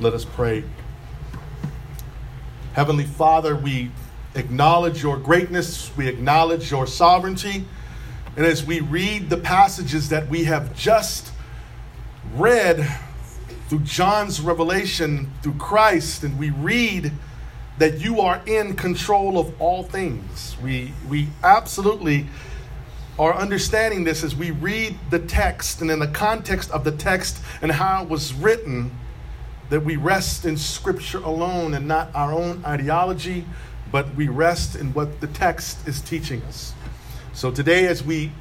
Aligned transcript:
Let 0.00 0.14
us 0.14 0.24
pray. 0.24 0.62
Heavenly 2.74 3.04
Father, 3.04 3.56
we 3.56 3.90
acknowledge 4.36 5.02
your 5.02 5.16
greatness, 5.16 5.90
we 5.96 6.06
acknowledge 6.06 6.70
your 6.70 6.86
sovereignty. 6.86 7.64
And 8.36 8.46
as 8.46 8.64
we 8.64 8.78
read 8.78 9.28
the 9.28 9.38
passages 9.38 10.08
that 10.10 10.28
we 10.28 10.44
have 10.44 10.76
just 10.76 11.32
read 12.34 12.88
through 13.68 13.80
John's 13.80 14.40
revelation, 14.40 15.32
through 15.42 15.54
Christ, 15.54 16.22
and 16.22 16.38
we 16.38 16.50
read 16.50 17.10
that 17.78 18.00
you 18.00 18.20
are 18.20 18.40
in 18.46 18.76
control 18.76 19.36
of 19.36 19.60
all 19.60 19.82
things. 19.82 20.56
We, 20.62 20.92
we 21.08 21.26
absolutely 21.42 22.28
are 23.18 23.34
understanding 23.34 24.04
this 24.04 24.22
as 24.22 24.36
we 24.36 24.52
read 24.52 24.96
the 25.10 25.18
text 25.18 25.80
and 25.80 25.90
in 25.90 25.98
the 25.98 26.06
context 26.06 26.70
of 26.70 26.84
the 26.84 26.92
text 26.92 27.42
and 27.62 27.72
how 27.72 28.04
it 28.04 28.08
was 28.08 28.32
written, 28.32 28.92
that 29.70 29.80
we 29.80 29.96
rest 29.96 30.44
in 30.44 30.56
Scripture 30.56 31.18
alone 31.18 31.74
and 31.74 31.86
not 31.86 32.10
our 32.14 32.32
own 32.32 32.64
ideology, 32.64 33.44
but 33.92 34.14
we 34.14 34.28
rest 34.28 34.76
in 34.76 34.92
what 34.94 35.20
the 35.20 35.26
text 35.26 35.86
is 35.86 36.00
teaching 36.00 36.42
us. 36.42 36.72
So 37.32 37.50
today, 37.50 37.86
as 37.86 38.02
we 38.02 38.32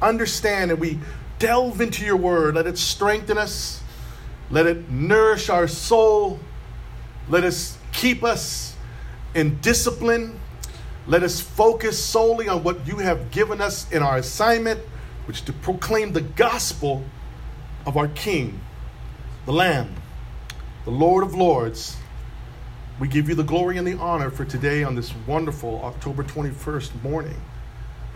understand 0.00 0.70
and 0.70 0.80
we 0.80 0.98
delve 1.38 1.80
into 1.80 2.04
your 2.04 2.16
word, 2.16 2.54
let 2.54 2.66
it 2.66 2.78
strengthen 2.78 3.38
us, 3.38 3.82
let 4.50 4.66
it 4.66 4.90
nourish 4.90 5.48
our 5.48 5.68
soul, 5.68 6.38
let 7.28 7.44
us 7.44 7.76
keep 7.92 8.24
us 8.24 8.76
in 9.34 9.58
discipline. 9.60 10.38
Let 11.06 11.22
us 11.22 11.40
focus 11.40 12.02
solely 12.02 12.48
on 12.48 12.62
what 12.62 12.86
you 12.86 12.98
have 12.98 13.30
given 13.30 13.60
us 13.60 13.90
in 13.90 14.02
our 14.02 14.18
assignment, 14.18 14.80
which 15.26 15.44
to 15.46 15.52
proclaim 15.52 16.12
the 16.12 16.20
gospel 16.20 17.02
of 17.86 17.96
our 17.96 18.08
King, 18.08 18.60
the 19.48 19.54
Lamb, 19.54 19.94
the 20.84 20.90
Lord 20.90 21.24
of 21.24 21.34
Lords. 21.34 21.96
We 23.00 23.08
give 23.08 23.30
you 23.30 23.34
the 23.34 23.42
glory 23.42 23.78
and 23.78 23.86
the 23.86 23.94
honor 23.94 24.28
for 24.28 24.44
today 24.44 24.82
on 24.82 24.94
this 24.94 25.14
wonderful 25.26 25.80
October 25.84 26.22
21st 26.22 27.02
morning. 27.02 27.40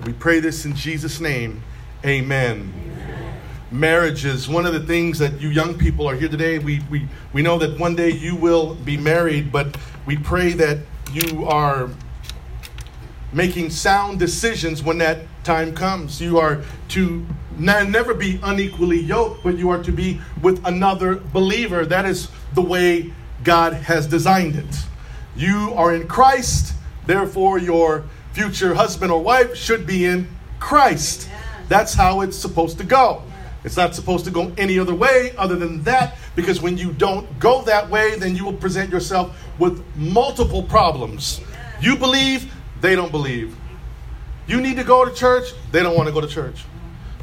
We 0.05 0.13
pray 0.13 0.41
this 0.41 0.67
in 0.67 0.77
Jesus' 0.77 1.21
name. 1.21 1.63
Amen. 2.05 2.71
Amen. 2.77 3.35
Marriages, 3.71 4.47
one 4.47 4.67
of 4.67 4.75
the 4.75 4.87
things 4.87 5.19
that 5.21 5.41
you 5.41 5.49
young 5.49 5.79
people 5.79 6.07
are 6.07 6.15
here 6.15 6.29
today, 6.29 6.59
we, 6.59 6.83
we, 6.91 7.09
we 7.33 7.41
know 7.41 7.57
that 7.57 7.81
one 7.81 7.97
day 7.97 8.11
you 8.11 8.37
will 8.37 8.75
be 8.75 8.99
married, 8.99 9.51
but 9.51 9.79
we 10.05 10.19
pray 10.19 10.53
that 10.53 10.81
you 11.15 11.47
are 11.47 11.89
making 13.33 13.71
sound 13.71 14.19
decisions 14.19 14.83
when 14.83 14.99
that 14.99 15.21
time 15.45 15.75
comes. 15.75 16.21
You 16.21 16.39
are 16.39 16.63
to 16.89 17.27
never 17.59 18.15
be 18.15 18.41
unequally 18.43 19.01
yoked, 19.01 19.43
but 19.43 19.59
you 19.59 19.71
are 19.71 19.83
to 19.83 19.93
be 19.93 20.21
with 20.43 20.65
another 20.67 21.17
believer. 21.17 21.85
That 21.87 22.05
is 22.07 22.29
the 22.55 22.63
way 22.63 23.13
God 23.45 23.73
has 23.73 24.07
designed 24.07 24.57
it. 24.57 24.85
You 25.37 25.73
are 25.77 25.95
in 25.95 26.09
Christ, 26.09 26.75
therefore, 27.07 27.59
your 27.59 28.05
future 28.33 28.75
husband 28.75 29.11
or 29.11 29.23
wife 29.23 29.57
should 29.57 29.87
be 29.87 30.05
in 30.05 30.29
Christ. 30.61 31.29
That's 31.69 31.95
how 31.95 32.21
it's 32.21 32.37
supposed 32.37 32.79
to 32.79 32.85
go. 32.85 33.23
It's 33.65 33.77
not 33.77 33.95
supposed 33.95 34.25
to 34.25 34.31
go 34.31 34.53
any 34.59 34.79
other 34.79 34.95
way 34.95 35.35
other 35.39 35.57
than 35.57 35.83
that, 35.85 36.17
because 36.35 36.61
when 36.61 36.77
you 36.77 36.93
don't 36.93 37.39
go 37.39 37.63
that 37.63 37.89
way, 37.89 38.17
then 38.17 38.35
you 38.35 38.45
will 38.45 38.53
present 38.53 38.91
yourself 38.91 39.37
with 39.59 39.85
multiple 39.97 40.63
problems. 40.63 41.41
You 41.81 41.97
believe, 41.97 42.53
they 42.81 42.97
don't 42.97 43.13
believe. 43.13 43.57
You 44.47 44.61
need 44.61 44.77
to 44.77 44.85
go 44.85 45.05
to 45.05 45.15
church, 45.15 45.53
they 45.71 45.83
don't 45.83 45.97
want 45.97 46.09
to 46.09 46.13
go 46.13 46.21
to 46.21 46.27
church. 46.27 46.65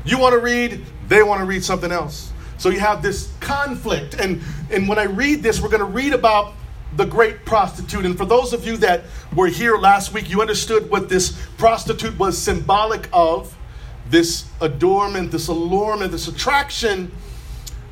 You 0.10 0.18
want 0.18 0.34
to 0.34 0.40
read, 0.40 0.84
they 1.08 1.22
want 1.22 1.40
to 1.40 1.46
read 1.46 1.64
something 1.64 1.92
else. 1.92 2.34
So 2.58 2.70
you 2.70 2.80
have 2.80 3.04
this 3.04 3.32
conflict. 3.40 4.16
And, 4.16 4.42
and 4.72 4.90
when 4.90 4.98
I 4.98 5.04
read 5.04 5.44
this, 5.44 5.62
we're 5.62 5.70
going 5.70 5.80
to 5.82 5.86
read 5.86 6.14
about 6.14 6.54
the 6.96 7.06
great 7.06 7.46
prostitute. 7.46 8.08
And 8.08 8.18
for 8.18 8.26
those 8.26 8.52
of 8.52 8.66
you 8.66 8.76
that 8.78 9.04
were 9.36 9.48
here 9.48 9.78
last 9.78 10.12
week, 10.12 10.28
you 10.28 10.42
understood 10.42 10.90
what 10.90 11.10
this 11.10 11.40
prostitute 11.58 12.18
was 12.18 12.36
symbolic 12.40 13.08
of 13.14 13.56
this 14.10 14.50
adornment, 14.62 15.32
this 15.32 15.48
allurement, 15.48 16.12
this 16.12 16.28
attraction 16.28 17.12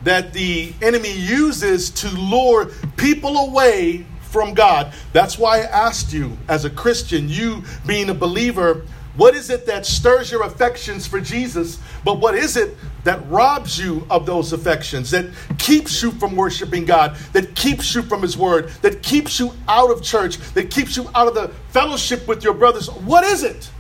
that 0.04 0.34
the 0.34 0.74
enemy 0.82 1.16
uses 1.16 1.92
to 1.92 2.10
lure 2.10 2.72
people 2.96 3.38
away 3.38 4.08
from 4.22 4.56
God. 4.56 4.92
That's 5.14 5.38
why 5.38 5.60
I 5.60 5.66
asked 5.66 6.12
you, 6.12 6.36
as 6.48 6.66
a 6.66 6.70
Christian, 6.72 7.30
you 7.30 7.64
being 7.86 8.10
a 8.10 8.14
believer, 8.16 8.86
what 9.18 9.36
is 9.36 9.50
it 9.50 9.66
that 9.66 9.86
stirs 9.86 10.32
your 10.32 10.44
affections 10.44 11.08
for 11.08 11.20
Jesus? 11.20 11.80
But 12.06 12.20
what 12.20 12.36
is 12.36 12.56
it 12.56 12.78
that 13.04 13.28
robs 13.30 13.80
you 13.80 14.06
of 14.10 14.26
those 14.26 14.54
affections, 14.54 15.10
that 15.12 15.26
keeps 15.58 16.04
you 16.04 16.12
from 16.12 16.36
worshiping 16.36 16.86
God, 16.86 17.16
that 17.34 17.56
keeps 17.56 17.96
you 17.96 18.04
from 18.04 18.22
His 18.22 18.38
Word, 18.38 18.70
that 18.84 19.02
keeps 19.02 19.40
you 19.40 19.54
out 19.68 19.90
of 19.90 20.04
church, 20.04 20.38
that 20.54 20.70
keeps 20.70 20.96
you 20.96 21.10
out 21.16 21.28
of 21.28 21.34
the 21.34 21.50
fellowship 21.70 22.28
with 22.28 22.44
your 22.44 22.54
brothers? 22.54 22.90
What 22.92 23.24
is 23.24 23.44
it? 23.44 23.72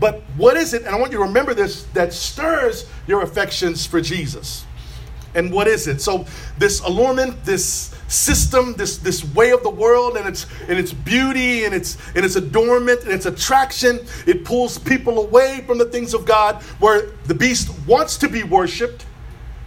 But 0.00 0.22
what 0.36 0.56
is 0.56 0.74
it? 0.74 0.82
And 0.82 0.94
I 0.94 0.98
want 0.98 1.12
you 1.12 1.18
to 1.18 1.24
remember 1.24 1.54
this 1.54 1.84
that 1.94 2.12
stirs 2.12 2.88
your 3.06 3.22
affections 3.22 3.86
for 3.86 4.00
Jesus. 4.00 4.64
And 5.34 5.52
what 5.52 5.68
is 5.68 5.86
it? 5.86 6.00
So 6.00 6.26
this 6.58 6.80
allurement, 6.80 7.44
this 7.44 7.93
system, 8.08 8.74
this 8.74 8.98
this 8.98 9.24
way 9.34 9.50
of 9.50 9.62
the 9.62 9.70
world, 9.70 10.16
and 10.16 10.28
its 10.28 10.46
and 10.68 10.78
its 10.78 10.92
beauty, 10.92 11.64
and 11.64 11.74
its 11.74 11.96
and 12.14 12.24
its 12.24 12.36
adornment, 12.36 13.02
and 13.02 13.12
its 13.12 13.26
attraction, 13.26 14.00
it 14.26 14.44
pulls 14.44 14.78
people 14.78 15.24
away 15.24 15.62
from 15.66 15.78
the 15.78 15.86
things 15.86 16.14
of 16.14 16.24
God. 16.24 16.62
Where 16.80 17.10
the 17.24 17.34
beast 17.34 17.70
wants 17.86 18.16
to 18.18 18.28
be 18.28 18.42
worshipped, 18.42 19.06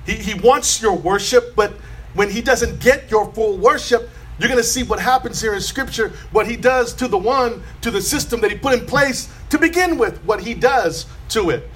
he 0.06 0.14
he 0.14 0.34
wants 0.40 0.82
your 0.82 0.96
worship, 0.96 1.56
but 1.56 1.74
when 2.14 2.30
he 2.30 2.42
doesn't 2.42 2.80
get 2.80 3.12
your 3.12 3.32
full 3.34 3.58
worship, 3.58 4.10
you're 4.40 4.50
going 4.50 4.60
to 4.60 4.68
see 4.68 4.84
what 4.84 5.00
happens 5.00 5.42
here 5.42 5.54
in 5.54 5.62
Scripture, 5.62 6.14
what 6.32 6.48
he 6.48 6.56
does 6.56 6.94
to 6.94 7.08
the 7.08 7.18
one, 7.18 7.64
to 7.82 7.92
the 7.92 8.02
system 8.02 8.42
that 8.42 8.52
he 8.52 8.58
put 8.58 8.74
in 8.74 8.86
place 8.86 9.32
to 9.50 9.58
begin 9.58 9.98
with, 9.98 10.24
what 10.26 10.42
he 10.42 10.54
does 10.54 11.06
to 11.30 11.50
it. 11.50 11.70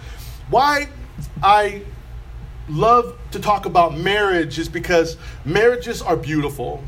Why 0.49 0.89
I 1.43 1.83
love 2.71 3.17
to 3.31 3.39
talk 3.39 3.65
about 3.65 3.97
marriage 3.97 4.57
is 4.57 4.69
because 4.69 5.17
marriages 5.45 6.01
are 6.01 6.15
beautiful. 6.15 6.83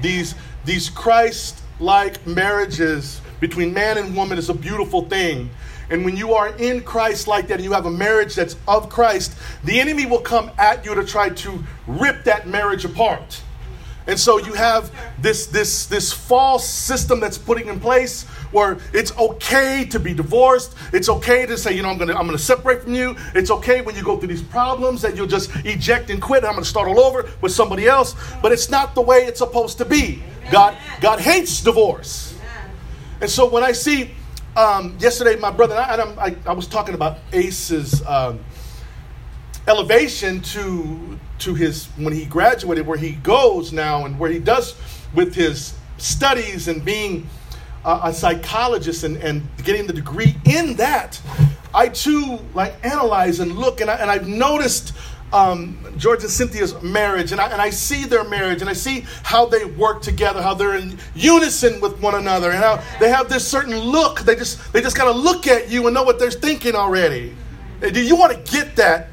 These, 0.00 0.34
these 0.64 0.90
Christ 0.90 1.62
like 1.78 2.26
marriages 2.26 3.20
between 3.40 3.72
man 3.72 3.98
and 3.98 4.16
woman 4.16 4.38
is 4.38 4.48
a 4.48 4.54
beautiful 4.54 5.02
thing. 5.02 5.50
And 5.90 6.04
when 6.04 6.16
you 6.16 6.32
are 6.34 6.48
in 6.56 6.80
Christ 6.82 7.28
like 7.28 7.48
that 7.48 7.54
and 7.54 7.64
you 7.64 7.72
have 7.72 7.86
a 7.86 7.90
marriage 7.90 8.34
that's 8.34 8.56
of 8.66 8.88
Christ, 8.88 9.34
the 9.64 9.78
enemy 9.78 10.06
will 10.06 10.20
come 10.20 10.50
at 10.58 10.84
you 10.84 10.94
to 10.94 11.04
try 11.04 11.28
to 11.28 11.64
rip 11.86 12.24
that 12.24 12.48
marriage 12.48 12.84
apart. 12.84 13.42
And 14.06 14.18
so 14.18 14.38
you 14.38 14.54
have 14.54 14.90
this, 15.20 15.46
this, 15.46 15.86
this 15.86 16.12
false 16.12 16.68
system 16.68 17.20
that's 17.20 17.38
putting 17.38 17.68
in 17.68 17.78
place 17.78 18.26
where 18.52 18.78
it's 18.92 19.16
okay 19.18 19.84
to 19.86 19.98
be 19.98 20.14
divorced. 20.14 20.74
It's 20.92 21.08
okay 21.08 21.46
to 21.46 21.58
say, 21.58 21.74
you 21.74 21.82
know, 21.82 21.88
I'm 21.88 21.98
gonna 21.98 22.14
I'm 22.14 22.26
gonna 22.26 22.38
separate 22.38 22.82
from 22.82 22.94
you. 22.94 23.16
It's 23.34 23.50
okay 23.50 23.80
when 23.80 23.96
you 23.96 24.02
go 24.02 24.18
through 24.18 24.28
these 24.28 24.42
problems 24.42 25.02
that 25.02 25.16
you'll 25.16 25.26
just 25.26 25.50
eject 25.64 26.10
and 26.10 26.22
quit. 26.22 26.44
I'm 26.44 26.52
gonna 26.52 26.64
start 26.64 26.88
all 26.88 27.00
over 27.00 27.28
with 27.40 27.52
somebody 27.52 27.86
else. 27.86 28.14
But 28.40 28.52
it's 28.52 28.70
not 28.70 28.94
the 28.94 29.02
way 29.02 29.24
it's 29.24 29.38
supposed 29.38 29.78
to 29.78 29.84
be. 29.84 30.22
God 30.50 30.76
God 31.00 31.20
hates 31.20 31.62
divorce. 31.62 32.38
And 33.20 33.30
so 33.30 33.48
when 33.48 33.62
I 33.62 33.72
see 33.72 34.10
um, 34.56 34.96
yesterday, 34.98 35.36
my 35.36 35.50
brother 35.50 35.74
and 35.74 36.02
I, 36.02 36.26
I, 36.26 36.36
I 36.46 36.52
was 36.52 36.66
talking 36.66 36.94
about 36.94 37.18
Ace's 37.32 38.04
um, 38.06 38.40
elevation 39.66 40.40
to 40.40 41.18
to 41.38 41.54
his 41.54 41.86
when 41.96 42.12
he 42.12 42.24
graduated, 42.24 42.86
where 42.86 42.98
he 42.98 43.12
goes 43.12 43.72
now, 43.72 44.04
and 44.04 44.18
where 44.18 44.30
he 44.30 44.38
does 44.38 44.74
with 45.14 45.34
his 45.34 45.74
studies 45.98 46.68
and 46.68 46.84
being 46.84 47.28
a 47.84 48.12
psychologist 48.12 49.04
and, 49.04 49.16
and 49.18 49.42
getting 49.64 49.86
the 49.86 49.92
degree 49.92 50.36
in 50.44 50.76
that, 50.76 51.20
I 51.74 51.88
too 51.88 52.38
like 52.54 52.74
analyze 52.84 53.40
and 53.40 53.52
look, 53.52 53.80
and, 53.80 53.90
I, 53.90 53.96
and 53.96 54.10
I've 54.10 54.28
noticed 54.28 54.92
um, 55.32 55.78
George 55.96 56.22
and 56.22 56.30
Cynthia's 56.30 56.80
marriage, 56.82 57.32
and 57.32 57.40
I, 57.40 57.50
and 57.50 57.60
I 57.60 57.70
see 57.70 58.04
their 58.04 58.24
marriage, 58.24 58.60
and 58.60 58.68
I 58.68 58.74
see 58.74 59.04
how 59.22 59.46
they 59.46 59.64
work 59.64 60.02
together, 60.02 60.42
how 60.42 60.54
they're 60.54 60.76
in 60.76 60.98
unison 61.14 61.80
with 61.80 62.00
one 62.00 62.14
another, 62.14 62.50
and 62.50 62.58
how 62.58 62.82
they 63.00 63.08
have 63.08 63.28
this 63.28 63.46
certain 63.46 63.76
look. 63.76 64.20
They 64.20 64.36
just 64.36 64.72
they 64.72 64.82
just 64.82 64.96
kind 64.96 65.08
of 65.08 65.16
look 65.16 65.46
at 65.46 65.70
you 65.70 65.86
and 65.86 65.94
know 65.94 66.02
what 66.02 66.18
they're 66.18 66.30
thinking 66.30 66.74
already. 66.74 67.34
Do 67.80 68.00
you 68.02 68.14
want 68.14 68.32
to 68.32 68.52
get 68.52 68.76
that 68.76 69.08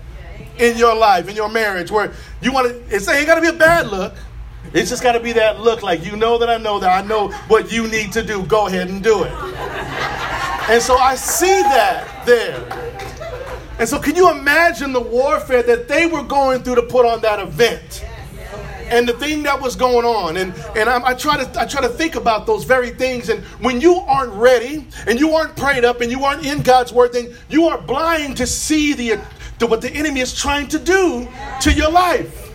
in 0.57 0.77
your 0.77 0.95
life, 0.95 1.29
in 1.29 1.35
your 1.35 1.49
marriage, 1.49 1.89
where 1.89 2.11
you 2.41 2.51
want 2.51 2.67
to? 2.67 2.95
It's 2.95 3.07
ain't 3.07 3.25
gotta 3.25 3.41
be 3.41 3.47
a 3.47 3.53
bad 3.53 3.87
look. 3.87 4.13
It's 4.73 4.89
just 4.89 5.01
got 5.01 5.13
to 5.13 5.19
be 5.19 5.33
that 5.33 5.61
look 5.61 5.81
like 5.81 6.05
you 6.05 6.15
know 6.15 6.37
that 6.37 6.49
I 6.49 6.57
know 6.57 6.79
that 6.79 7.03
I 7.03 7.07
know 7.07 7.29
what 7.47 7.71
you 7.71 7.87
need 7.87 8.11
to 8.13 8.23
do. 8.23 8.43
Go 8.43 8.67
ahead 8.67 8.89
and 8.89 9.03
do 9.03 9.23
it. 9.23 9.31
And 10.69 10.81
so 10.81 10.95
I 10.95 11.15
see 11.15 11.61
that 11.63 12.25
there. 12.25 12.63
And 13.79 13.87
so, 13.87 13.97
can 13.97 14.15
you 14.15 14.29
imagine 14.29 14.91
the 14.91 14.99
warfare 14.99 15.63
that 15.63 15.87
they 15.87 16.05
were 16.05 16.21
going 16.21 16.63
through 16.63 16.75
to 16.75 16.83
put 16.83 17.05
on 17.05 17.21
that 17.21 17.39
event? 17.39 18.05
and 18.89 19.07
the 19.07 19.13
thing 19.13 19.43
that 19.43 19.61
was 19.61 19.75
going 19.75 20.05
on. 20.05 20.37
And, 20.37 20.53
and 20.75 20.89
I, 20.89 21.09
I, 21.09 21.13
try 21.13 21.43
to, 21.43 21.61
I 21.61 21.65
try 21.65 21.81
to 21.81 21.89
think 21.89 22.15
about 22.15 22.45
those 22.45 22.63
very 22.63 22.89
things. 22.89 23.29
And 23.29 23.43
when 23.61 23.79
you 23.79 23.95
aren't 23.97 24.33
ready 24.33 24.85
and 25.07 25.19
you 25.19 25.31
aren't 25.31 25.55
prayed 25.55 25.85
up 25.85 26.01
and 26.01 26.11
you 26.11 26.23
aren't 26.23 26.45
in 26.45 26.61
God's 26.61 26.91
word, 26.91 27.13
then 27.13 27.33
you 27.49 27.67
are 27.67 27.79
blind 27.79 28.37
to 28.37 28.47
see 28.47 28.93
the, 28.93 29.21
the 29.59 29.67
what 29.67 29.81
the 29.81 29.91
enemy 29.91 30.21
is 30.21 30.33
trying 30.33 30.67
to 30.69 30.79
do 30.79 31.27
to 31.61 31.71
your 31.71 31.91
life. 31.91 32.48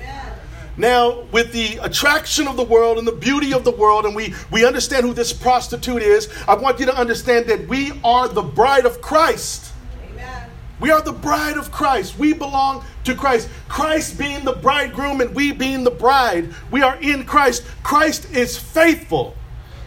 Now, 0.76 1.20
with 1.30 1.52
the 1.52 1.78
attraction 1.78 2.48
of 2.48 2.56
the 2.56 2.64
world 2.64 2.98
and 2.98 3.06
the 3.06 3.12
beauty 3.12 3.52
of 3.52 3.64
the 3.64 3.70
world, 3.70 4.06
and 4.06 4.16
we, 4.16 4.34
we 4.50 4.66
understand 4.66 5.06
who 5.06 5.14
this 5.14 5.32
prostitute 5.32 6.02
is, 6.02 6.28
I 6.48 6.54
want 6.54 6.80
you 6.80 6.86
to 6.86 6.96
understand 6.96 7.46
that 7.46 7.68
we 7.68 7.92
are 8.02 8.26
the 8.28 8.42
bride 8.42 8.84
of 8.84 9.00
Christ. 9.00 9.72
Amen. 10.10 10.50
We 10.80 10.90
are 10.90 11.00
the 11.00 11.12
bride 11.12 11.56
of 11.56 11.70
Christ. 11.70 12.18
We 12.18 12.32
belong 12.32 12.84
to 13.04 13.14
Christ. 13.14 13.48
Christ 13.68 14.18
being 14.18 14.44
the 14.44 14.54
bridegroom 14.54 15.20
and 15.20 15.32
we 15.34 15.52
being 15.52 15.84
the 15.84 15.92
bride. 15.92 16.52
We 16.72 16.82
are 16.82 16.96
in 16.96 17.24
Christ. 17.24 17.64
Christ 17.84 18.32
is 18.32 18.58
faithful. 18.58 19.36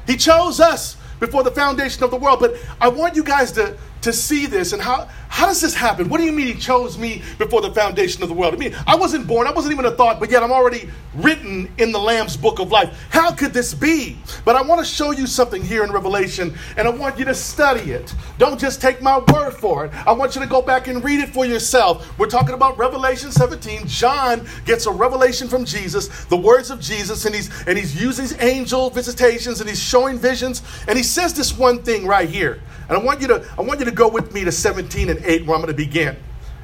He 0.05 0.15
chose 0.15 0.61
us 0.61 0.95
before 1.19 1.43
the 1.43 1.51
foundation 1.51 2.03
of 2.03 2.11
the 2.11 2.17
world. 2.17 2.39
But 2.39 2.55
I 2.79 2.87
want 2.87 3.15
you 3.15 3.23
guys 3.23 3.51
to, 3.53 3.77
to 4.01 4.13
see 4.13 4.45
this 4.45 4.73
and 4.73 4.81
how, 4.81 5.07
how 5.29 5.45
does 5.45 5.61
this 5.61 5.73
happen? 5.73 6.09
What 6.09 6.19
do 6.19 6.23
you 6.23 6.31
mean 6.31 6.47
he 6.47 6.53
chose 6.53 6.97
me 6.97 7.21
before 7.37 7.61
the 7.61 7.71
foundation 7.71 8.23
of 8.23 8.29
the 8.29 8.35
world? 8.35 8.53
I 8.53 8.57
mean, 8.57 8.75
I 8.85 8.95
wasn't 8.95 9.27
born, 9.27 9.47
I 9.47 9.51
wasn't 9.51 9.73
even 9.73 9.85
a 9.85 9.91
thought, 9.91 10.19
but 10.19 10.31
yet 10.31 10.43
I'm 10.43 10.51
already 10.51 10.89
written 11.15 11.71
in 11.77 11.91
the 11.91 11.99
Lamb's 11.99 12.37
book 12.37 12.59
of 12.59 12.71
life. 12.71 13.07
How 13.09 13.31
could 13.31 13.53
this 13.53 13.73
be? 13.73 14.17
But 14.45 14.55
I 14.55 14.61
want 14.61 14.79
to 14.79 14.85
show 14.85 15.11
you 15.11 15.27
something 15.27 15.61
here 15.61 15.83
in 15.83 15.91
Revelation, 15.91 16.53
and 16.77 16.87
I 16.87 16.91
want 16.91 17.17
you 17.19 17.25
to 17.25 17.35
study 17.35 17.91
it. 17.91 18.13
Don't 18.37 18.59
just 18.59 18.81
take 18.81 19.01
my 19.01 19.19
word 19.33 19.51
for 19.51 19.85
it. 19.85 19.91
I 20.07 20.11
want 20.11 20.35
you 20.35 20.41
to 20.41 20.47
go 20.47 20.61
back 20.61 20.87
and 20.87 21.03
read 21.03 21.19
it 21.19 21.29
for 21.29 21.45
yourself. 21.45 22.17
We're 22.17 22.27
talking 22.27 22.53
about 22.53 22.77
Revelation 22.77 23.31
17. 23.31 23.87
John 23.87 24.47
gets 24.65 24.85
a 24.85 24.91
revelation 24.91 25.47
from 25.47 25.65
Jesus, 25.65 26.25
the 26.25 26.37
words 26.37 26.69
of 26.69 26.79
Jesus, 26.79 27.25
and 27.25 27.35
he's 27.35 27.47
and 27.67 27.77
he's 27.77 27.99
using 27.99 28.37
angel 28.39 28.89
visitations 28.89 29.59
and 29.59 29.69
he's 29.69 29.81
showing 29.81 30.17
visions, 30.17 30.61
and 30.87 30.97
he 30.97 31.03
says 31.03 31.33
this 31.33 31.57
one 31.57 31.83
thing 31.83 32.05
right 32.05 32.29
here. 32.29 32.61
And 32.89 32.97
I 32.97 33.01
want 33.01 33.21
you 33.21 33.27
to 33.27 33.45
I 33.57 33.61
want 33.61 33.79
you 33.79 33.85
to 33.85 33.91
go 33.91 34.07
with 34.07 34.33
me 34.33 34.43
to 34.43 34.51
17 34.51 35.09
and 35.09 35.23
8 35.23 35.45
where 35.45 35.55
I'm 35.55 35.61
going 35.61 35.73
to 35.73 35.77
begin. 35.77 36.15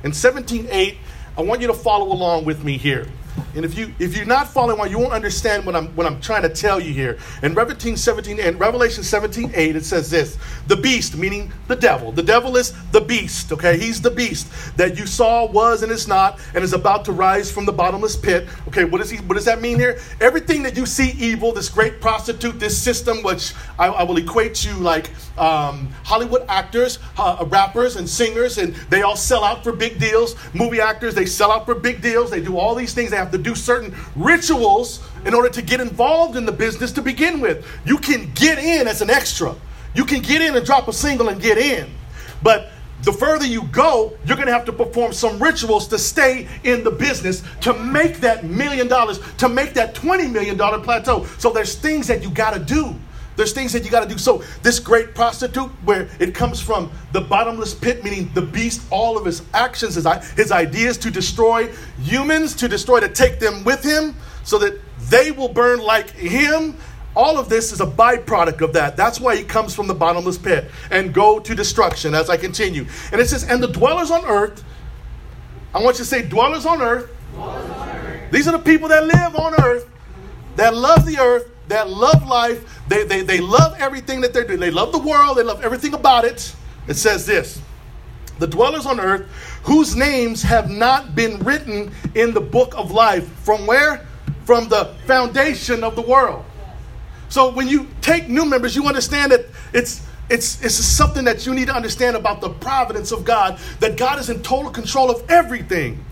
In 0.03 0.13
17, 0.13 0.67
8, 0.69 0.97
I 1.37 1.41
want 1.41 1.61
you 1.61 1.67
to 1.67 1.73
follow 1.73 2.11
along 2.11 2.45
with 2.45 2.63
me 2.63 2.77
here. 2.77 3.07
And 3.55 3.63
if 3.63 3.77
you 3.77 3.93
if 3.99 4.15
you're 4.15 4.25
not 4.25 4.47
following 4.47 4.77
along, 4.77 4.89
you 4.89 4.97
won't 4.99 5.13
understand 5.13 5.65
what 5.65 5.75
I'm 5.75 5.87
what 5.95 6.07
I'm 6.07 6.19
trying 6.21 6.41
to 6.43 6.49
tell 6.49 6.79
you 6.79 6.93
here. 6.93 7.17
In 7.43 7.53
Revelation 7.53 7.97
17 7.97 8.39
and 8.39 8.59
Revelation 8.59 9.03
17, 9.03 9.51
8, 9.53 9.75
it 9.75 9.85
says 9.85 10.09
this: 10.09 10.37
the 10.67 10.75
beast, 10.75 11.15
meaning 11.17 11.51
the 11.67 11.75
devil. 11.75 12.11
The 12.11 12.23
devil 12.23 12.57
is 12.57 12.73
the 12.91 13.01
beast, 13.01 13.51
okay? 13.51 13.77
He's 13.77 14.01
the 14.01 14.11
beast 14.11 14.47
that 14.77 14.97
you 14.97 15.05
saw, 15.05 15.45
was, 15.45 15.83
and 15.83 15.91
is 15.91 16.07
not, 16.07 16.39
and 16.55 16.63
is 16.63 16.73
about 16.73 17.05
to 17.05 17.11
rise 17.11 17.51
from 17.51 17.65
the 17.65 17.71
bottomless 17.71 18.15
pit. 18.15 18.47
Okay, 18.67 18.85
what 18.85 18.99
does 18.99 19.09
he 19.09 19.17
what 19.17 19.35
does 19.35 19.45
that 19.45 19.61
mean 19.61 19.77
here? 19.77 19.99
Everything 20.19 20.63
that 20.63 20.75
you 20.75 20.85
see 20.85 21.11
evil, 21.19 21.51
this 21.51 21.69
great 21.69 22.01
prostitute, 22.01 22.59
this 22.59 22.77
system, 22.77 23.21
which 23.23 23.53
I, 23.77 23.87
I 23.87 24.03
will 24.03 24.17
equate 24.17 24.55
to 24.55 24.73
like 24.75 25.11
um, 25.37 25.89
Hollywood 26.03 26.45
actors, 26.49 26.99
uh, 27.17 27.45
rappers, 27.47 27.95
and 27.95 28.09
singers, 28.09 28.57
and 28.57 28.73
they 28.89 29.01
all 29.03 29.15
sell 29.15 29.43
out 29.43 29.63
for 29.63 29.71
big 29.71 29.99
deals. 29.99 30.35
Movie 30.53 30.81
actors, 30.81 31.13
they 31.13 31.25
sell 31.25 31.51
out 31.51 31.65
for 31.65 31.75
big 31.75 32.01
deals. 32.01 32.31
They 32.31 32.41
do 32.41 32.57
all 32.57 32.73
these 32.75 32.93
things. 32.93 33.11
They 33.11 33.17
have 33.23 33.31
to 33.31 33.37
do 33.37 33.55
certain 33.55 33.95
rituals 34.15 35.01
in 35.25 35.33
order 35.33 35.49
to 35.49 35.61
get 35.61 35.79
involved 35.79 36.35
in 36.35 36.45
the 36.45 36.51
business 36.51 36.91
to 36.91 37.01
begin 37.01 37.39
with. 37.39 37.65
You 37.85 37.97
can 37.97 38.31
get 38.33 38.59
in 38.59 38.87
as 38.87 39.01
an 39.01 39.09
extra. 39.09 39.55
You 39.95 40.05
can 40.05 40.21
get 40.21 40.41
in 40.41 40.55
and 40.55 40.65
drop 40.65 40.87
a 40.87 40.93
single 40.93 41.29
and 41.29 41.41
get 41.41 41.57
in. 41.57 41.89
But 42.41 42.69
the 43.03 43.13
further 43.13 43.45
you 43.45 43.63
go, 43.63 44.13
you're 44.25 44.37
going 44.37 44.47
to 44.47 44.53
have 44.53 44.65
to 44.65 44.73
perform 44.73 45.13
some 45.13 45.41
rituals 45.41 45.87
to 45.89 45.97
stay 45.97 46.47
in 46.63 46.83
the 46.83 46.91
business, 46.91 47.43
to 47.61 47.73
make 47.73 48.17
that 48.17 48.45
million 48.45 48.87
dollars, 48.87 49.19
to 49.37 49.49
make 49.49 49.73
that 49.73 49.93
$20 49.93 50.31
million 50.31 50.57
plateau. 50.57 51.25
So 51.37 51.51
there's 51.51 51.75
things 51.75 52.07
that 52.07 52.23
you 52.23 52.29
got 52.29 52.53
to 52.53 52.59
do. 52.59 52.95
There's 53.35 53.51
things 53.51 53.73
that 53.73 53.83
you 53.83 53.91
got 53.91 54.03
to 54.03 54.09
do. 54.09 54.17
So, 54.17 54.43
this 54.61 54.79
great 54.79 55.15
prostitute, 55.15 55.69
where 55.83 56.09
it 56.19 56.35
comes 56.35 56.61
from 56.61 56.91
the 57.11 57.21
bottomless 57.21 57.73
pit, 57.73 58.03
meaning 58.03 58.29
the 58.33 58.41
beast, 58.41 58.81
all 58.91 59.17
of 59.17 59.25
his 59.25 59.41
actions, 59.53 59.95
his, 59.95 60.05
his 60.33 60.51
ideas 60.51 60.97
to 60.99 61.11
destroy 61.11 61.67
humans, 62.01 62.55
to 62.55 62.67
destroy, 62.67 62.99
to 62.99 63.09
take 63.09 63.39
them 63.39 63.63
with 63.63 63.83
him 63.83 64.15
so 64.43 64.57
that 64.59 64.79
they 65.09 65.31
will 65.31 65.49
burn 65.49 65.79
like 65.79 66.09
him. 66.11 66.77
All 67.15 67.37
of 67.37 67.47
this 67.47 67.71
is 67.71 67.79
a 67.79 67.85
byproduct 67.85 68.61
of 68.61 68.73
that. 68.73 68.97
That's 68.97 69.19
why 69.19 69.35
he 69.35 69.43
comes 69.43 69.75
from 69.75 69.87
the 69.87 69.93
bottomless 69.93 70.37
pit 70.37 70.71
and 70.89 71.13
go 71.13 71.39
to 71.39 71.53
destruction 71.55 72.15
as 72.15 72.29
I 72.29 72.37
continue. 72.37 72.87
And 73.11 73.21
it 73.21 73.29
says, 73.29 73.43
And 73.43 73.61
the 73.61 73.67
dwellers 73.67 74.09
on 74.09 74.25
earth, 74.25 74.63
I 75.75 75.81
want 75.81 75.97
you 75.97 76.03
to 76.03 76.09
say, 76.09 76.23
dwellers 76.23 76.65
on 76.65 76.81
earth. 76.81 77.09
Dwellers 77.33 77.69
on 77.69 77.89
earth. 77.89 78.31
These 78.31 78.47
are 78.47 78.51
the 78.51 78.59
people 78.59 78.87
that 78.89 79.05
live 79.05 79.35
on 79.35 79.53
earth, 79.63 79.87
that 80.55 80.73
love 80.75 81.05
the 81.05 81.19
earth, 81.19 81.52
that 81.67 81.89
love 81.89 82.27
life. 82.27 82.81
They, 82.87 83.05
they, 83.05 83.21
they 83.21 83.39
love 83.39 83.75
everything 83.79 84.21
that 84.21 84.33
they're 84.33 84.45
doing. 84.45 84.59
They 84.59 84.71
love 84.71 84.91
the 84.91 84.99
world. 84.99 85.37
They 85.37 85.43
love 85.43 85.63
everything 85.63 85.93
about 85.93 86.25
it. 86.25 86.55
It 86.87 86.95
says 86.95 87.25
this 87.25 87.61
The 88.39 88.47
dwellers 88.47 88.85
on 88.85 88.99
earth 88.99 89.27
whose 89.63 89.95
names 89.95 90.41
have 90.43 90.69
not 90.69 91.15
been 91.15 91.39
written 91.39 91.91
in 92.15 92.33
the 92.33 92.41
book 92.41 92.73
of 92.77 92.91
life. 92.91 93.27
From 93.39 93.65
where? 93.65 94.05
From 94.45 94.67
the 94.67 94.93
foundation 95.05 95.83
of 95.83 95.95
the 95.95 96.01
world. 96.01 96.43
So 97.29 97.51
when 97.51 97.67
you 97.67 97.87
take 98.01 98.27
new 98.27 98.45
members, 98.45 98.75
you 98.75 98.85
understand 98.85 99.31
that 99.31 99.45
it's 99.73 100.05
it's, 100.29 100.63
it's 100.63 100.75
something 100.75 101.25
that 101.25 101.45
you 101.45 101.53
need 101.53 101.67
to 101.67 101.75
understand 101.75 102.15
about 102.15 102.41
the 102.41 102.49
providence 102.49 103.11
of 103.11 103.25
God, 103.25 103.59
that 103.79 103.97
God 103.97 104.19
is 104.19 104.29
in 104.29 104.41
total 104.41 104.71
control 104.71 105.11
of 105.11 105.29
everything. 105.29 106.03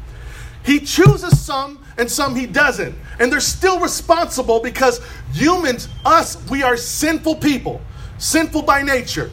He 0.63 0.79
chooses 0.79 1.39
some 1.39 1.83
and 1.97 2.09
some 2.09 2.35
he 2.35 2.45
doesn't. 2.45 2.95
And 3.19 3.31
they're 3.31 3.39
still 3.39 3.79
responsible 3.79 4.59
because 4.59 5.01
humans, 5.33 5.87
us, 6.05 6.37
we 6.49 6.63
are 6.63 6.77
sinful 6.77 7.35
people, 7.35 7.81
sinful 8.17 8.63
by 8.63 8.81
nature. 8.81 9.29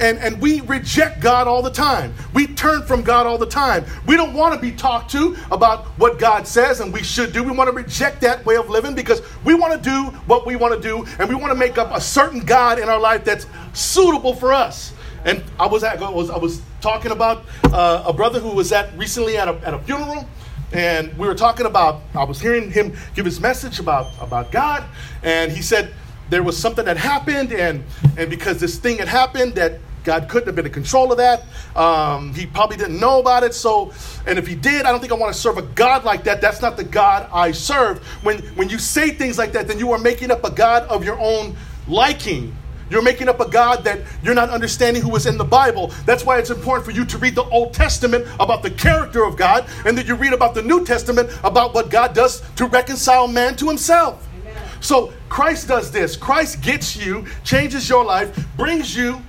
And, 0.00 0.18
and 0.18 0.40
we 0.40 0.60
reject 0.60 1.20
God 1.20 1.48
all 1.48 1.60
the 1.60 1.72
time. 1.72 2.14
We 2.32 2.46
turn 2.46 2.84
from 2.84 3.02
God 3.02 3.26
all 3.26 3.36
the 3.36 3.46
time. 3.46 3.84
We 4.06 4.14
don't 4.14 4.32
want 4.32 4.54
to 4.54 4.60
be 4.60 4.70
talked 4.70 5.10
to 5.10 5.36
about 5.50 5.86
what 5.98 6.20
God 6.20 6.46
says 6.46 6.78
and 6.78 6.92
we 6.92 7.02
should 7.02 7.32
do. 7.32 7.42
We 7.42 7.50
want 7.50 7.68
to 7.68 7.74
reject 7.74 8.20
that 8.20 8.46
way 8.46 8.56
of 8.56 8.70
living 8.70 8.94
because 8.94 9.22
we 9.44 9.54
want 9.54 9.72
to 9.74 9.90
do 9.90 10.04
what 10.26 10.46
we 10.46 10.54
want 10.54 10.80
to 10.80 10.88
do 10.88 11.04
and 11.18 11.28
we 11.28 11.34
want 11.34 11.50
to 11.50 11.58
make 11.58 11.78
up 11.78 11.90
a 11.92 12.00
certain 12.00 12.44
God 12.44 12.78
in 12.78 12.88
our 12.88 13.00
life 13.00 13.24
that's 13.24 13.46
suitable 13.72 14.34
for 14.34 14.52
us. 14.52 14.92
And 15.24 15.42
I 15.58 15.66
was 15.66 15.82
at, 15.82 16.00
I 16.00 16.10
was, 16.10 16.30
I 16.30 16.38
was 16.38 16.62
talking 16.80 17.10
about 17.10 17.44
uh, 17.64 18.04
a 18.06 18.12
brother 18.12 18.38
who 18.38 18.50
was 18.50 18.70
at 18.70 18.96
recently 18.96 19.36
at 19.36 19.48
a, 19.48 19.54
at 19.66 19.74
a 19.74 19.80
funeral 19.80 20.28
and 20.72 21.16
we 21.16 21.26
were 21.26 21.34
talking 21.34 21.66
about 21.66 22.02
i 22.14 22.24
was 22.24 22.40
hearing 22.40 22.70
him 22.70 22.94
give 23.14 23.24
his 23.24 23.40
message 23.40 23.78
about 23.78 24.12
about 24.20 24.50
god 24.52 24.84
and 25.22 25.50
he 25.50 25.62
said 25.62 25.92
there 26.30 26.42
was 26.42 26.56
something 26.56 26.84
that 26.84 26.96
happened 26.96 27.52
and 27.52 27.82
and 28.16 28.28
because 28.28 28.60
this 28.60 28.78
thing 28.78 28.98
had 28.98 29.08
happened 29.08 29.54
that 29.54 29.80
god 30.04 30.28
couldn't 30.28 30.46
have 30.46 30.56
been 30.56 30.66
in 30.66 30.72
control 30.72 31.10
of 31.10 31.18
that 31.18 31.44
um, 31.78 32.34
he 32.34 32.44
probably 32.44 32.76
didn't 32.76 32.98
know 32.98 33.20
about 33.20 33.44
it. 33.44 33.54
So 33.54 33.92
and 34.26 34.38
if 34.38 34.46
he 34.46 34.54
did 34.56 34.84
i 34.84 34.90
don't 34.90 35.00
think 35.00 35.12
i 35.12 35.16
want 35.16 35.32
to 35.32 35.38
serve 35.38 35.58
a 35.58 35.62
god 35.62 36.04
like 36.04 36.24
that. 36.24 36.40
That's 36.40 36.60
not 36.60 36.76
the 36.76 36.84
god 36.84 37.28
i 37.32 37.52
serve. 37.52 37.98
When 38.24 38.38
when 38.56 38.68
you 38.68 38.78
say 38.78 39.10
things 39.10 39.38
like 39.38 39.52
that 39.52 39.68
then 39.68 39.78
you 39.78 39.92
are 39.92 39.98
making 39.98 40.30
up 40.30 40.44
a 40.44 40.50
god 40.50 40.82
of 40.84 41.04
your 41.04 41.18
own 41.20 41.56
liking 41.86 42.54
you're 42.90 43.02
making 43.02 43.28
up 43.28 43.40
a 43.40 43.48
God 43.48 43.84
that 43.84 44.00
you're 44.22 44.34
not 44.34 44.50
understanding 44.50 45.02
who 45.02 45.14
is 45.16 45.26
in 45.26 45.36
the 45.36 45.44
Bible. 45.44 45.92
That's 46.06 46.24
why 46.24 46.38
it's 46.38 46.50
important 46.50 46.84
for 46.84 46.92
you 46.92 47.04
to 47.04 47.18
read 47.18 47.34
the 47.34 47.44
Old 47.44 47.74
Testament 47.74 48.26
about 48.40 48.62
the 48.62 48.70
character 48.70 49.24
of 49.24 49.36
God, 49.36 49.68
and 49.84 49.96
that 49.98 50.06
you 50.06 50.14
read 50.14 50.32
about 50.32 50.54
the 50.54 50.62
New 50.62 50.84
Testament 50.84 51.30
about 51.44 51.74
what 51.74 51.90
God 51.90 52.14
does 52.14 52.42
to 52.56 52.66
reconcile 52.66 53.28
man 53.28 53.56
to 53.56 53.66
himself. 53.66 54.26
Amen. 54.40 54.56
So 54.80 55.12
Christ 55.28 55.68
does 55.68 55.90
this. 55.90 56.16
Christ 56.16 56.62
gets 56.62 56.96
you, 56.96 57.26
changes 57.44 57.88
your 57.88 58.04
life, 58.04 58.46
brings 58.56 58.96
you 58.96 59.20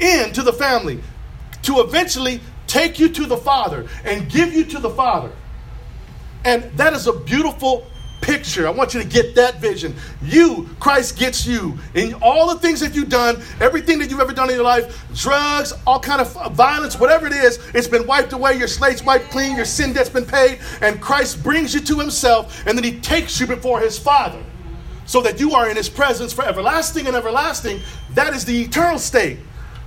into 0.00 0.42
the 0.42 0.52
family 0.52 1.02
to 1.62 1.80
eventually 1.80 2.40
take 2.66 2.98
you 2.98 3.08
to 3.08 3.26
the 3.26 3.36
Father 3.36 3.86
and 4.04 4.30
give 4.30 4.52
you 4.52 4.64
to 4.64 4.78
the 4.78 4.90
Father. 4.90 5.32
And 6.44 6.62
that 6.76 6.92
is 6.92 7.06
a 7.06 7.12
beautiful 7.12 7.86
picture. 8.20 8.66
I 8.66 8.70
want 8.70 8.94
you 8.94 9.02
to 9.02 9.06
get 9.06 9.34
that 9.36 9.60
vision. 9.60 9.94
You, 10.22 10.68
Christ 10.80 11.18
gets 11.18 11.46
you. 11.46 11.78
In 11.94 12.14
all 12.14 12.52
the 12.52 12.60
things 12.60 12.80
that 12.80 12.94
you've 12.94 13.08
done, 13.08 13.42
everything 13.60 13.98
that 13.98 14.10
you've 14.10 14.20
ever 14.20 14.32
done 14.32 14.50
in 14.50 14.56
your 14.56 14.64
life, 14.64 15.04
drugs, 15.14 15.72
all 15.86 16.00
kind 16.00 16.20
of 16.20 16.52
violence, 16.52 16.98
whatever 16.98 17.26
it 17.26 17.32
is, 17.32 17.58
it's 17.74 17.88
been 17.88 18.06
wiped 18.06 18.32
away. 18.32 18.56
Your 18.56 18.68
slate's 18.68 19.02
wiped 19.02 19.30
clean. 19.30 19.56
Your 19.56 19.64
sin 19.64 19.92
debt's 19.92 20.10
been 20.10 20.26
paid. 20.26 20.60
And 20.80 21.00
Christ 21.00 21.42
brings 21.42 21.74
you 21.74 21.80
to 21.80 21.98
himself, 21.98 22.66
and 22.66 22.76
then 22.76 22.84
he 22.84 23.00
takes 23.00 23.40
you 23.40 23.46
before 23.46 23.80
his 23.80 23.98
Father 23.98 24.42
so 25.06 25.22
that 25.22 25.40
you 25.40 25.52
are 25.52 25.70
in 25.70 25.76
his 25.76 25.88
presence 25.88 26.32
for 26.34 26.44
everlasting 26.44 27.06
and 27.06 27.16
everlasting. 27.16 27.80
That 28.12 28.34
is 28.34 28.44
the 28.44 28.62
eternal 28.62 28.98
state. 28.98 29.38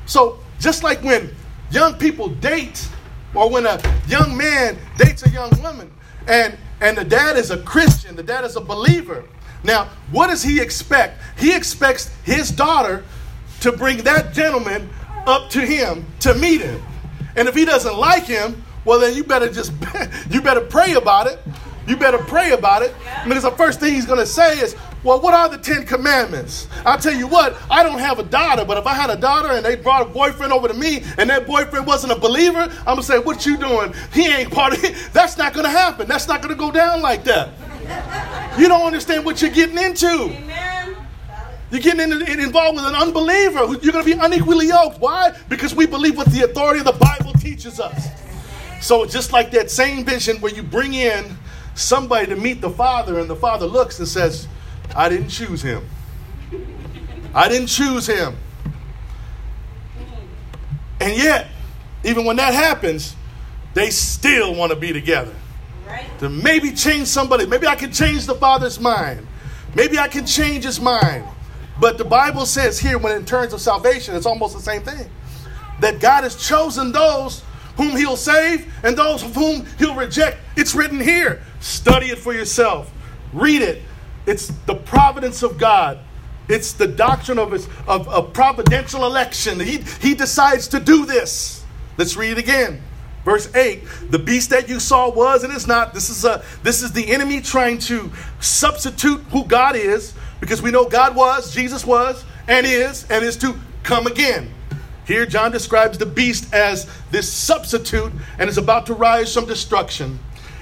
So 0.08 0.40
just 0.60 0.84
like 0.84 1.04
when 1.04 1.30
young 1.70 1.94
people 1.98 2.30
date, 2.30 2.88
or 3.36 3.50
when 3.50 3.66
a 3.66 3.80
young 4.08 4.36
man 4.36 4.78
dates 4.98 5.26
a 5.26 5.30
young 5.30 5.52
woman, 5.62 5.92
and 6.28 6.58
and 6.82 6.98
the 6.98 7.04
dad 7.04 7.38
is 7.38 7.52
a 7.52 7.58
Christian, 7.58 8.16
the 8.16 8.24
dad 8.24 8.44
is 8.44 8.56
a 8.56 8.62
believer. 8.62 9.24
Now, 9.64 9.86
what 10.12 10.28
does 10.28 10.42
he 10.42 10.60
expect? 10.60 11.22
He 11.38 11.56
expects 11.56 12.08
his 12.24 12.52
daughter 12.52 13.04
to 13.62 13.72
bring 13.72 13.98
that 14.04 14.34
gentleman 14.34 14.90
up 15.28 15.50
to 15.52 15.62
him 15.62 16.06
to 16.22 16.34
meet 16.34 16.62
him. 16.62 16.82
And 17.36 17.48
if 17.48 17.56
he 17.56 17.64
doesn't 17.64 17.96
like 17.96 18.24
him, 18.24 18.64
well 18.84 19.00
then 19.00 19.16
you 19.16 19.24
better 19.24 19.50
just 19.50 19.72
you 20.32 20.42
better 20.42 20.62
pray 20.62 20.94
about 20.94 21.28
it. 21.28 21.40
You 21.88 21.96
better 21.98 22.18
pray 22.18 22.52
about 22.52 22.82
it. 22.82 22.94
Because 23.24 23.44
the 23.44 23.52
first 23.52 23.80
thing 23.80 23.94
he's 23.94 24.06
to 24.06 24.26
say 24.26 24.60
is, 24.60 24.76
well, 25.04 25.20
what 25.20 25.34
are 25.34 25.50
the 25.50 25.58
Ten 25.58 25.86
Commandments? 25.86 26.68
I'll 26.86 27.00
tell 27.00 27.14
you 27.14 27.28
what, 27.28 27.58
I 27.72 27.82
don't 27.82 28.00
have 28.00 28.20
a 28.20 28.24
daughter, 28.24 28.64
but 28.64 28.78
if 28.78 28.86
I 28.86 28.94
had 28.94 29.10
a 29.10 29.16
daughter 29.16 29.50
and 29.50 29.66
they 29.66 29.76
brought 29.76 30.04
a 30.04 30.06
boyfriend 30.06 30.54
over 30.54 30.68
to 30.68 30.74
me 30.74 31.04
and 31.18 31.30
that 31.30 31.48
boyfriend 31.48 31.88
wasn't 31.88 32.14
a 32.14 32.20
believer, 32.20 32.60
I'm 32.60 32.86
going 32.86 32.98
to 32.98 33.04
say, 33.04 33.18
what 33.18 33.46
you 33.46 33.58
doing? 33.58 33.94
He 34.14 34.28
ain't 34.28 34.52
part 34.52 34.74
of 34.74 34.84
it. 34.84 34.96
That's 35.14 35.38
not 35.38 35.54
going 35.54 35.66
to 35.66 35.72
happen. 35.72 36.08
That's 36.08 36.28
not 36.28 36.42
going 36.42 36.54
to 36.54 36.60
go 36.60 36.72
down 36.72 37.02
like 37.02 37.24
that. 37.24 37.50
You 38.60 38.68
don't 38.68 38.86
understand 38.86 39.26
what 39.26 39.42
you're 39.42 39.52
getting 39.52 39.78
into. 39.78 40.38
You're 41.72 41.82
getting 41.82 42.12
in, 42.12 42.40
involved 42.40 42.76
with 42.76 42.86
an 42.86 42.96
unbeliever. 42.96 43.60
You're 43.82 43.94
going 43.94 44.06
to 44.06 44.16
be 44.16 44.20
unequally 44.20 44.68
yoked. 44.68 45.00
Why? 45.00 45.34
Because 45.50 45.74
we 45.74 45.88
believe 45.88 46.18
what 46.18 46.28
the 46.28 46.44
authority 46.44 46.80
of 46.80 46.86
the 46.86 46.92
Bible 46.92 47.34
teaches 47.34 47.80
us. 47.80 48.10
So, 48.82 49.06
just 49.06 49.32
like 49.32 49.52
that 49.52 49.72
same 49.72 50.04
vision 50.04 50.42
where 50.42 50.54
you 50.54 50.64
bring 50.64 50.94
in 50.94 51.38
somebody 51.76 52.28
to 52.28 52.36
meet 52.36 52.60
the 52.60 52.70
Father, 52.70 53.20
and 53.20 53.30
the 53.30 53.36
Father 53.36 53.66
looks 53.66 54.00
and 54.00 54.08
says, 54.08 54.48
I 54.96 55.10
didn't 55.10 55.30
choose 55.30 55.62
him. 55.62 55.88
I 57.34 57.48
didn't 57.48 57.68
choose 57.68 58.08
him. 58.08 58.36
And 61.00 61.18
yet, 61.18 61.48
even 62.04 62.26
when 62.26 62.36
that 62.36 62.54
happens, 62.54 63.16
they 63.74 63.90
still 63.90 64.54
want 64.54 64.72
to 64.72 64.76
be 64.76 64.94
together. 64.94 65.34
Right. 65.88 66.08
To 66.20 66.30
maybe 66.30 66.72
change 66.72 67.08
somebody. 67.08 67.46
Maybe 67.46 67.68
I 67.68 67.76
can 67.76 67.92
change 67.92 68.26
the 68.26 68.36
Father's 68.36 68.80
mind. 68.80 69.28
Maybe 69.76 69.98
I 69.98 70.08
can 70.08 70.26
change 70.26 70.64
his 70.64 70.80
mind. 70.80 71.26
But 71.80 71.98
the 71.98 72.06
Bible 72.06 72.46
says 72.46 72.80
here, 72.80 72.98
when 72.98 73.16
in 73.16 73.26
terms 73.26 73.54
of 73.54 73.62
salvation, 73.62 74.16
it's 74.16 74.26
almost 74.26 74.56
the 74.56 74.62
same 74.62 74.84
thing. 74.84 75.10
That 75.80 76.00
God 76.00 76.24
has 76.24 76.36
chosen 76.36 76.92
those 76.92 77.44
whom 77.76 77.96
he'll 77.98 78.18
save 78.18 78.72
and 78.84 78.96
those 78.96 79.24
of 79.24 79.34
whom 79.34 79.66
he'll 79.80 79.96
reject. 79.96 80.38
It's 80.56 80.76
written 80.76 81.00
here. 81.00 81.42
Study 81.60 82.08
it 82.08 82.20
for 82.20 82.34
yourself. 82.34 82.92
Read 83.34 83.62
it. 83.62 83.82
It's 84.26 84.48
the 84.66 84.76
providence 84.76 85.44
of 85.44 85.58
God. 85.58 86.00
It's 86.48 86.74
the 86.74 86.88
doctrine 86.88 87.40
of 87.40 87.52
his 87.52 87.68
of, 87.88 88.08
of 88.10 88.34
providential 88.34 89.06
election. 89.06 89.60
He, 89.60 89.78
he 90.02 90.14
decides 90.14 90.68
to 90.70 90.80
do 90.80 91.06
this. 91.06 91.64
Let's 91.98 92.16
read 92.16 92.32
it 92.32 92.38
again. 92.38 92.82
Verse 93.24 93.54
8, 93.54 93.84
the 94.10 94.18
beast 94.18 94.50
that 94.50 94.68
you 94.68 94.80
saw 94.80 95.10
was 95.12 95.44
and 95.44 95.54
is 95.54 95.68
not. 95.68 95.94
This 95.94 96.10
is 96.10 96.26
a 96.26 96.44
this 96.64 96.82
is 96.82 96.92
the 96.92 97.12
enemy 97.12 97.40
trying 97.40 97.78
to 97.80 98.12
substitute 98.40 99.20
who 99.32 99.46
God 99.46 99.76
is, 99.76 100.14
because 100.40 100.62
we 100.62 100.72
know 100.72 100.90
God 100.90 101.16
was, 101.16 101.54
Jesus 101.54 101.86
was, 101.86 102.26
and 102.48 102.66
is, 102.66 103.10
and 103.12 103.24
is 103.24 103.38
to 103.38 103.56
come 103.84 104.08
again. 104.08 104.52
Here, 105.06 105.26
John 105.26 105.52
describes 105.52 105.98
the 105.98 106.06
beast 106.06 106.54
as 106.54 106.90
this 107.12 107.32
substitute 107.32 108.12
and 108.40 108.50
is 108.50 108.58
about 108.58 108.86
to 108.88 108.94
rise 108.94 109.34
from 109.34 109.46
destruction. 109.46 110.20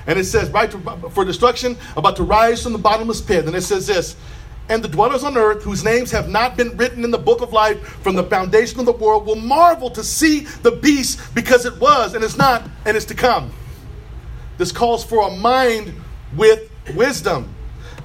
And 0.09 0.17
it 0.17 0.25
says, 0.25 0.49
right 0.49 0.73
for 1.11 1.23
destruction, 1.23 1.77
about 1.95 2.15
to 2.15 2.23
rise 2.23 2.63
from 2.63 2.73
the 2.73 2.79
bottomless 2.79 3.21
pit. 3.21 3.45
And 3.45 3.55
it 3.55 3.61
says 3.61 3.85
this 3.85 4.15
And 4.67 4.83
the 4.83 4.87
dwellers 4.87 5.23
on 5.23 5.37
earth, 5.37 5.61
whose 5.61 5.83
names 5.83 6.09
have 6.09 6.27
not 6.27 6.57
been 6.57 6.75
written 6.77 7.03
in 7.03 7.11
the 7.11 7.19
book 7.19 7.41
of 7.41 7.53
life 7.53 7.79
from 8.01 8.15
the 8.15 8.23
foundation 8.23 8.79
of 8.79 8.87
the 8.87 8.91
world, 8.91 9.27
will 9.27 9.35
marvel 9.35 9.91
to 9.91 10.03
see 10.03 10.41
the 10.63 10.71
beast 10.71 11.19
because 11.35 11.65
it 11.65 11.79
was, 11.79 12.15
and 12.15 12.23
is 12.23 12.39
not, 12.39 12.67
and 12.85 12.97
is 12.97 13.05
to 13.05 13.13
come. 13.13 13.51
This 14.57 14.71
calls 14.71 15.05
for 15.05 15.27
a 15.27 15.37
mind 15.37 15.93
with 16.35 16.71
wisdom. 16.95 17.53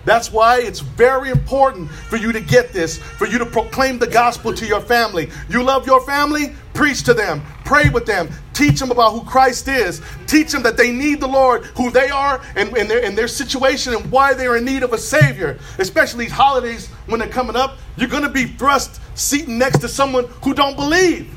That's 0.05 0.31
why 0.31 0.61
it's 0.61 0.81
very 0.81 1.31
important 1.31 1.91
for 1.91 2.17
you 2.17 2.33
to 2.33 2.41
get 2.41 2.71
this, 2.71 2.99
for 2.99 3.27
you 3.27 3.39
to 3.39 3.47
proclaim 3.47 3.99
the 3.99 4.07
gospel 4.07 4.53
to 4.53 4.67
your 4.67 4.83
family. 4.83 5.31
You 5.49 5.63
love 5.63 5.87
your 5.87 6.03
family? 6.03 6.55
Preach 6.75 7.03
to 7.05 7.15
them, 7.15 7.43
pray 7.65 7.89
with 7.89 8.05
them, 8.05 8.29
teach 8.55 8.79
them 8.79 8.91
about 8.91 9.13
who 9.13 9.23
Christ 9.25 9.69
is, 9.69 10.01
teach 10.27 10.53
them 10.53 10.63
that 10.63 10.77
they 10.77 10.93
need 10.93 11.21
the 11.21 11.29
Lord, 11.29 11.65
who 11.77 11.91
they 11.91 12.09
are, 12.09 12.41
and, 12.57 12.77
and, 12.77 12.89
their, 12.91 13.05
and 13.05 13.19
their 13.19 13.29
situation, 13.29 13.95
and 13.95 14.11
why 14.11 14.35
they're 14.35 14.57
in 14.57 14.65
need 14.65 14.83
of 14.83 14.93
a 14.93 14.99
Savior. 14.99 15.59
Especially 15.79 16.25
these 16.25 16.33
holidays 16.33 16.89
when 17.07 17.21
they're 17.21 17.29
coming 17.29 17.57
up, 17.57 17.79
you're 17.97 18.09
going 18.09 18.23
to 18.23 18.29
be 18.29 18.47
thrust 18.47 19.01
seating 19.15 19.59
next 19.59 19.79
to 19.79 19.89
someone 19.89 20.27
who 20.43 20.55
don't 20.55 20.77
believe. 20.77 21.31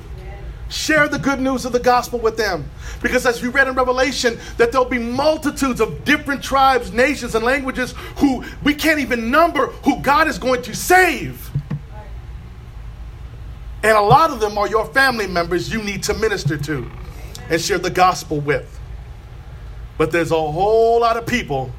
Share 0.70 1.08
the 1.08 1.20
good 1.20 1.40
news 1.40 1.64
of 1.64 1.72
the 1.72 1.80
gospel 1.80 2.20
with 2.20 2.36
them. 2.36 2.70
Because 3.02 3.26
as 3.26 3.42
we 3.42 3.48
read 3.48 3.68
in 3.68 3.76
Revelation, 3.76 4.38
that 4.58 4.72
there'll 4.72 4.86
be 4.86 5.00
multitudes 5.00 5.80
of 5.80 6.04
different 6.04 6.44
tribes, 6.44 6.92
nations, 6.92 7.36
and 7.36 7.46
languages 7.46 7.94
who 8.18 8.44
we 8.64 8.74
can't 8.74 9.00
even 9.00 9.32
number 9.32 9.68
who 9.68 10.02
God 10.02 10.28
is 10.28 10.38
going 10.38 10.62
to 10.64 10.76
save. 10.76 11.50
And 13.84 13.96
a 13.98 14.02
lot 14.02 14.32
of 14.32 14.42
them 14.42 14.58
are 14.58 14.68
your 14.68 14.86
family 14.88 15.28
members 15.28 15.72
you 15.72 15.82
need 15.82 16.04
to 16.04 16.14
minister 16.16 16.58
to 16.58 16.90
and 17.50 17.62
share 17.62 17.77
the 17.77 17.89
gospel 17.89 18.39
with. 18.39 18.80
But 19.98 20.12
there's 20.12 20.32
a 20.32 20.36
whole 20.36 21.00
lot 21.00 21.18
of 21.18 21.25
people 21.25 21.72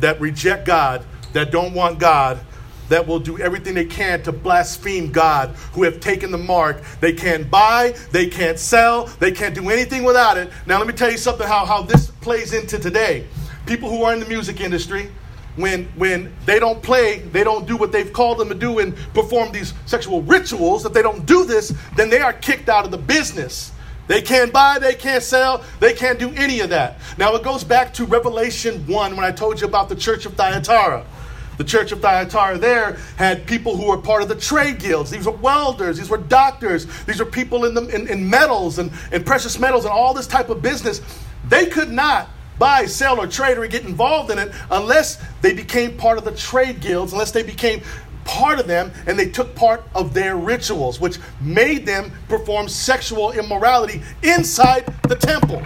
that 0.00 0.20
reject 0.20 0.66
God, 0.66 1.04
that 1.32 1.50
don't 1.50 1.74
want 1.74 1.98
God, 1.98 2.40
that 2.88 3.06
will 3.06 3.18
do 3.18 3.38
everything 3.38 3.74
they 3.74 3.84
can 3.84 4.22
to 4.22 4.32
blaspheme 4.32 5.10
God, 5.12 5.50
who 5.72 5.82
have 5.82 6.00
taken 6.00 6.30
the 6.30 6.38
mark. 6.38 6.82
They 7.00 7.12
can't 7.12 7.50
buy, 7.50 7.94
they 8.12 8.26
can't 8.26 8.58
sell, 8.58 9.06
they 9.18 9.32
can't 9.32 9.54
do 9.54 9.70
anything 9.70 10.04
without 10.04 10.38
it. 10.38 10.50
Now, 10.66 10.78
let 10.78 10.86
me 10.86 10.94
tell 10.94 11.10
you 11.10 11.18
something 11.18 11.46
how, 11.46 11.66
how 11.66 11.82
this 11.82 12.10
plays 12.20 12.52
into 12.52 12.78
today. 12.78 13.26
People 13.66 13.90
who 13.90 14.02
are 14.04 14.14
in 14.14 14.20
the 14.20 14.26
music 14.26 14.60
industry, 14.60 15.10
when, 15.56 15.86
when 15.96 16.32
they 16.46 16.58
don't 16.58 16.82
play, 16.82 17.18
they 17.18 17.44
don't 17.44 17.66
do 17.66 17.76
what 17.76 17.92
they've 17.92 18.12
called 18.12 18.38
them 18.38 18.48
to 18.48 18.54
do 18.54 18.78
and 18.78 18.96
perform 19.12 19.52
these 19.52 19.74
sexual 19.86 20.22
rituals, 20.22 20.86
if 20.86 20.92
they 20.92 21.02
don't 21.02 21.26
do 21.26 21.44
this, 21.44 21.74
then 21.96 22.08
they 22.08 22.20
are 22.20 22.32
kicked 22.32 22.68
out 22.68 22.84
of 22.84 22.90
the 22.90 22.98
business. 22.98 23.72
They 24.08 24.22
can't 24.22 24.52
buy, 24.52 24.78
they 24.80 24.94
can't 24.94 25.22
sell, 25.22 25.62
they 25.80 25.92
can't 25.92 26.18
do 26.18 26.30
any 26.34 26.60
of 26.60 26.70
that. 26.70 26.98
Now 27.18 27.34
it 27.36 27.44
goes 27.44 27.62
back 27.62 27.94
to 27.94 28.06
Revelation 28.06 28.86
1 28.86 29.14
when 29.14 29.24
I 29.24 29.30
told 29.30 29.60
you 29.60 29.68
about 29.68 29.88
the 29.88 29.96
church 29.96 30.26
of 30.26 30.34
Thyatira. 30.34 31.06
The 31.58 31.64
church 31.64 31.92
of 31.92 32.00
Thyatira 32.00 32.56
there 32.56 32.94
had 33.16 33.46
people 33.46 33.76
who 33.76 33.88
were 33.88 33.98
part 33.98 34.22
of 34.22 34.28
the 34.28 34.36
trade 34.36 34.78
guilds. 34.78 35.10
These 35.10 35.26
were 35.26 35.32
welders, 35.32 35.98
these 35.98 36.08
were 36.08 36.18
doctors, 36.18 36.86
these 37.04 37.18
were 37.18 37.26
people 37.26 37.66
in, 37.66 37.74
the, 37.74 37.86
in, 37.88 38.08
in 38.08 38.28
metals 38.28 38.78
and, 38.78 38.90
and 39.12 39.26
precious 39.26 39.58
metals 39.58 39.84
and 39.84 39.92
all 39.92 40.14
this 40.14 40.26
type 40.26 40.48
of 40.48 40.62
business. 40.62 41.02
They 41.48 41.66
could 41.66 41.90
not 41.90 42.30
buy, 42.58 42.86
sell, 42.86 43.20
or 43.20 43.26
trade 43.26 43.58
or 43.58 43.66
get 43.66 43.84
involved 43.84 44.30
in 44.30 44.38
it 44.38 44.52
unless 44.70 45.22
they 45.42 45.52
became 45.52 45.96
part 45.96 46.16
of 46.16 46.24
the 46.24 46.32
trade 46.32 46.80
guilds, 46.80 47.12
unless 47.12 47.30
they 47.30 47.42
became 47.42 47.82
part 48.28 48.60
of 48.60 48.66
them 48.66 48.92
and 49.06 49.18
they 49.18 49.28
took 49.28 49.54
part 49.54 49.82
of 49.94 50.14
their 50.14 50.36
rituals, 50.36 51.00
which 51.00 51.18
made 51.40 51.86
them 51.86 52.12
perform 52.28 52.68
sexual 52.68 53.32
immorality 53.32 54.02
inside 54.22 54.84
the 55.08 55.16
temple. 55.16 55.62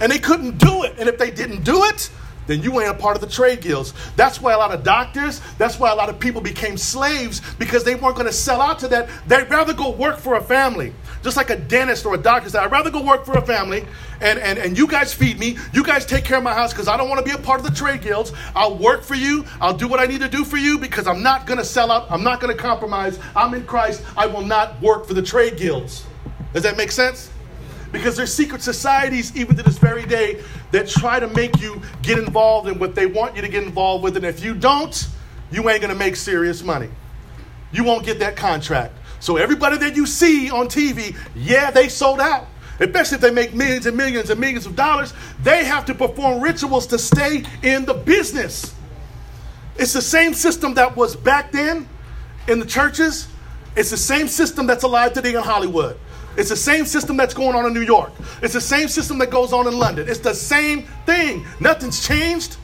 And 0.00 0.12
they 0.12 0.18
couldn't 0.18 0.58
do 0.58 0.82
it. 0.82 0.94
And 0.98 1.08
if 1.08 1.16
they 1.16 1.30
didn't 1.30 1.62
do 1.64 1.84
it, 1.84 2.10
then 2.46 2.62
you 2.62 2.80
ain't 2.80 2.90
a 2.90 2.94
part 2.94 3.16
of 3.16 3.20
the 3.20 3.28
trade 3.28 3.60
guilds. 3.60 3.92
That's 4.16 4.40
why 4.40 4.52
a 4.52 4.58
lot 4.58 4.72
of 4.72 4.82
doctors, 4.82 5.40
that's 5.58 5.78
why 5.78 5.90
a 5.90 5.94
lot 5.94 6.08
of 6.08 6.18
people 6.18 6.40
became 6.40 6.76
slaves 6.76 7.40
because 7.58 7.84
they 7.84 7.94
weren't 7.94 8.16
going 8.16 8.26
to 8.26 8.32
sell 8.32 8.60
out 8.60 8.78
to 8.80 8.88
that. 8.88 9.08
They'd 9.26 9.50
rather 9.50 9.74
go 9.74 9.90
work 9.90 10.18
for 10.18 10.36
a 10.36 10.42
family. 10.42 10.92
Just 11.22 11.36
like 11.36 11.50
a 11.50 11.56
dentist 11.56 12.06
or 12.06 12.14
a 12.14 12.18
doctor 12.18 12.48
said, 12.48 12.62
I'd 12.62 12.70
rather 12.70 12.90
go 12.90 13.02
work 13.02 13.24
for 13.24 13.36
a 13.36 13.44
family 13.44 13.84
and, 14.20 14.38
and, 14.38 14.58
and 14.58 14.78
you 14.78 14.86
guys 14.86 15.12
feed 15.12 15.38
me. 15.38 15.58
You 15.72 15.82
guys 15.82 16.06
take 16.06 16.24
care 16.24 16.38
of 16.38 16.44
my 16.44 16.54
house 16.54 16.72
because 16.72 16.88
I 16.88 16.96
don't 16.96 17.08
want 17.08 17.24
to 17.24 17.24
be 17.24 17.36
a 17.36 17.42
part 17.42 17.60
of 17.60 17.66
the 17.66 17.72
trade 17.72 18.02
guilds. 18.02 18.32
I'll 18.54 18.76
work 18.76 19.02
for 19.02 19.14
you. 19.14 19.44
I'll 19.60 19.76
do 19.76 19.88
what 19.88 20.00
I 20.00 20.06
need 20.06 20.20
to 20.20 20.28
do 20.28 20.44
for 20.44 20.56
you 20.56 20.78
because 20.78 21.06
I'm 21.06 21.22
not 21.22 21.46
going 21.46 21.58
to 21.58 21.64
sell 21.64 21.90
out. 21.90 22.10
I'm 22.10 22.22
not 22.22 22.40
going 22.40 22.56
to 22.56 22.62
compromise. 22.62 23.18
I'm 23.34 23.54
in 23.54 23.64
Christ. 23.64 24.04
I 24.16 24.26
will 24.26 24.42
not 24.42 24.80
work 24.80 25.06
for 25.06 25.14
the 25.14 25.22
trade 25.22 25.56
guilds. 25.56 26.06
Does 26.52 26.62
that 26.62 26.76
make 26.76 26.92
sense? 26.92 27.30
Because 27.92 28.16
there's 28.16 28.34
secret 28.34 28.62
societies, 28.62 29.34
even 29.36 29.56
to 29.56 29.62
this 29.62 29.78
very 29.78 30.04
day, 30.04 30.42
that 30.72 30.88
try 30.88 31.20
to 31.20 31.28
make 31.28 31.60
you 31.60 31.80
get 32.02 32.18
involved 32.18 32.68
in 32.68 32.78
what 32.78 32.94
they 32.94 33.06
want 33.06 33.36
you 33.36 33.42
to 33.42 33.48
get 33.48 33.62
involved 33.62 34.04
with. 34.04 34.16
And 34.16 34.26
if 34.26 34.42
you 34.42 34.54
don't, 34.54 35.08
you 35.50 35.68
ain't 35.70 35.82
to 35.82 35.94
make 35.94 36.16
serious 36.16 36.62
money. 36.62 36.88
You 37.72 37.84
won't 37.84 38.04
get 38.04 38.18
that 38.18 38.36
contract. 38.36 38.94
So 39.20 39.36
everybody 39.36 39.78
that 39.78 39.96
you 39.96 40.06
see 40.06 40.50
on 40.50 40.66
TV, 40.66 41.16
yeah, 41.34 41.70
they 41.70 41.88
sold 41.88 42.20
out. 42.20 42.46
Especially 42.78 43.14
if 43.14 43.20
they 43.22 43.30
make 43.30 43.54
millions 43.54 43.86
and 43.86 43.96
millions 43.96 44.28
and 44.28 44.38
millions 44.38 44.66
of 44.66 44.76
dollars, 44.76 45.14
they 45.42 45.64
have 45.64 45.86
to 45.86 45.94
perform 45.94 46.42
rituals 46.42 46.86
to 46.88 46.98
stay 46.98 47.42
in 47.62 47.86
the 47.86 47.94
business. 47.94 48.74
It's 49.78 49.92
the 49.92 50.02
same 50.02 50.34
system 50.34 50.74
that 50.74 50.94
was 50.96 51.16
back 51.16 51.52
then 51.52 51.88
in 52.48 52.58
the 52.58 52.66
churches. 52.66 53.28
It's 53.76 53.90
the 53.90 53.96
same 53.96 54.28
system 54.28 54.66
that's 54.66 54.84
alive 54.84 55.12
today 55.12 55.34
in 55.34 55.42
Hollywood. 55.42 55.98
It's 56.36 56.50
the 56.50 56.56
same 56.56 56.84
system 56.84 57.16
that's 57.16 57.34
going 57.34 57.54
on 57.54 57.66
in 57.66 57.72
New 57.72 57.82
York. 57.82 58.12
It's 58.42 58.54
the 58.54 58.60
same 58.60 58.88
system 58.88 59.18
that 59.18 59.30
goes 59.30 59.52
on 59.52 59.66
in 59.66 59.78
London. 59.78 60.08
It's 60.08 60.20
the 60.20 60.34
same 60.34 60.82
thing. 61.06 61.46
Nothing's 61.60 62.06
changed. 62.06 62.56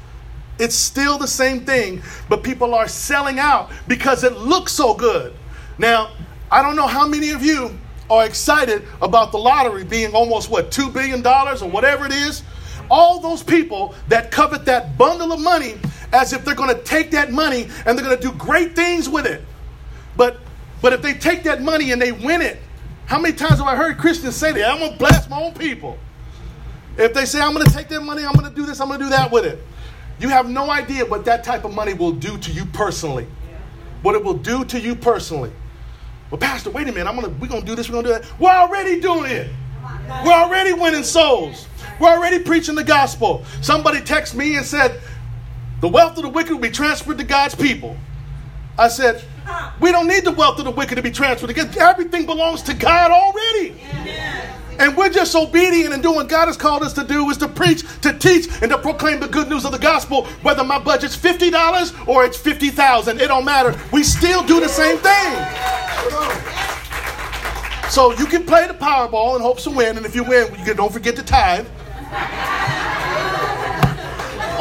It's 0.59 0.77
still 0.77 1.19
the 1.19 1.27
same 1.27 1.65
thing, 1.65 2.03
but 2.29 2.43
people 2.43 2.75
are 2.75 2.87
selling 2.87 3.39
out 3.39 3.71
because 3.89 4.23
it 4.23 4.35
looks 4.35 4.73
so 4.73 4.95
good. 4.95 5.35
Now, 5.79 6.11
I 6.51 6.63
don't 6.63 6.77
know 6.77 6.87
how 6.87 7.09
many 7.09 7.31
of 7.31 7.43
you 7.43 7.77
are 8.11 8.27
excited 8.27 8.83
about 9.01 9.33
the 9.33 9.39
lottery 9.39 9.85
being 9.85 10.15
almost 10.15 10.51
what, 10.51 10.71
$2 10.71 10.93
billion 10.93 11.27
or 11.27 11.71
whatever 11.71 12.05
it 12.05 12.13
is. 12.13 12.43
All 12.91 13.21
those 13.21 13.43
people 13.43 13.95
that 14.09 14.31
covet 14.31 14.67
that 14.67 14.99
bundle 14.99 15.33
of 15.33 15.41
money 15.41 15.77
as 16.13 16.35
if 16.35 16.45
they're 16.45 16.55
going 16.55 16.75
to 16.77 16.83
take 16.83 17.11
that 17.13 17.33
money 17.33 17.69
and 17.87 17.97
they're 17.97 18.05
going 18.05 18.17
to 18.17 18.23
do 18.23 18.33
great 18.33 18.77
things 18.77 19.09
with 19.09 19.27
it. 19.27 19.43
But 20.17 20.39
but 20.83 20.93
if 20.93 21.01
they 21.01 21.15
take 21.15 21.45
that 21.45 21.63
money 21.63 21.93
and 21.93 22.03
they 22.03 22.13
win 22.13 22.43
it, 22.43 22.59
how 23.13 23.19
many 23.19 23.37
times 23.37 23.59
have 23.59 23.69
I 23.69 23.77
heard 23.77 23.99
Christians 23.99 24.35
say 24.37 24.53
that? 24.53 24.71
I'm 24.71 24.79
going 24.79 24.93
to 24.93 24.99
blast 24.99 25.29
my 25.29 25.39
own 25.39 25.53
people. 25.53 25.99
If 26.97 27.13
they 27.13 27.27
say, 27.27 27.43
I'm 27.43 27.53
going 27.53 27.67
to 27.67 27.71
take 27.71 27.89
their 27.89 28.01
money, 28.01 28.25
I'm 28.25 28.33
going 28.33 28.49
to 28.49 28.57
do 28.57 28.65
this, 28.65 28.81
I'm 28.81 28.89
going 28.89 29.01
to 29.01 29.05
do 29.05 29.11
that 29.11 29.31
with 29.31 29.45
it. 29.45 29.59
You 30.19 30.31
have 30.31 30.49
no 30.49 30.71
idea 30.71 31.05
what 31.05 31.27
that 31.27 31.45
type 31.45 31.67
of 31.67 31.75
money 31.75 31.93
will 31.93 32.13
do 32.13 32.39
to 32.39 32.51
you 32.51 32.65
personally. 32.65 33.27
What 34.01 34.15
it 34.15 34.25
will 34.25 34.39
do 34.39 34.65
to 34.65 34.81
you 34.81 34.95
personally. 34.95 35.53
Well, 36.31 36.39
Pastor, 36.39 36.71
wait 36.71 36.89
a 36.89 36.93
minute. 36.93 37.07
I'm 37.07 37.15
gonna 37.15 37.29
we're 37.39 37.49
gonna 37.49 37.67
do 37.67 37.75
this, 37.75 37.91
we're 37.91 38.01
gonna 38.01 38.09
do 38.09 38.23
that. 38.23 38.41
We're 38.41 38.49
already 38.49 38.99
doing 38.99 39.31
it. 39.31 39.51
We're 40.25 40.33
already 40.33 40.73
winning 40.73 41.05
souls. 41.05 41.67
We're 42.01 42.09
already 42.09 42.39
preaching 42.39 42.77
the 42.77 42.85
gospel. 42.85 43.45
Somebody 43.61 43.99
texted 43.99 44.37
me 44.37 44.57
and 44.57 44.65
said, 44.65 44.99
The 45.83 45.89
wealth 45.89 46.17
of 46.17 46.23
the 46.23 46.31
wicked 46.31 46.53
will 46.53 46.61
be 46.61 46.71
transferred 46.71 47.19
to 47.19 47.25
God's 47.25 47.55
people. 47.55 47.95
I 48.79 48.89
said, 48.89 49.23
we 49.81 49.91
don't 49.93 50.07
need 50.07 50.25
the 50.25 50.33
wealth 50.33 50.59
of 50.59 50.65
the 50.65 50.71
wicked 50.71 50.97
to 50.97 51.03
be 51.03 51.11
transferred 51.11 51.49
because 51.49 51.77
everything 51.77 52.27
belongs 52.27 52.63
to 52.63 52.75
God 52.75 53.11
already. 53.11 53.81
And 54.79 54.97
we're 54.97 55.11
just 55.11 55.35
obedient 55.37 55.93
and 55.93 56.03
doing 56.03 56.17
what 56.17 56.29
God 56.29 56.47
has 56.47 56.57
called 56.57 56.83
us 56.83 56.93
to 56.95 57.05
do 57.05 57.29
is 57.31 57.37
to 57.39 57.49
preach, 57.49 57.85
to 58.01 58.19
teach, 58.19 58.49
and 58.63 58.71
to 58.71 58.79
proclaim 58.79 59.21
the 59.21 59.29
good 59.29 59.49
news 59.49 59.65
of 59.65 59.73
the 59.73 59.79
gospel. 59.79 60.25
Whether 60.43 60.65
my 60.65 60.79
budget's 60.79 61.15
fifty 61.15 61.51
dollars 61.51 61.93
or 62.07 62.25
it's 62.25 62.37
fifty 62.37 62.71
thousand, 62.71 63.21
it 63.21 63.29
don't 63.29 63.45
matter. 63.45 63.79
We 63.93 64.03
still 64.03 64.43
do 64.43 64.61
the 64.61 64.69
same 64.69 64.99
thing. 64.99 65.37
So 67.91 68.13
you 68.15 68.25
can 68.25 68.45
play 68.45 68.67
the 68.67 68.75
Powerball 68.75 69.35
and 69.35 69.43
hope 69.43 69.61
to 69.61 69.71
win, 69.71 69.99
and 69.99 70.07
if 70.07 70.15
you 70.15 70.25
win, 70.25 70.49
you 70.65 70.73
don't 70.73 70.93
forget 70.93 71.15
to 71.17 71.23
tithe. 71.23 71.67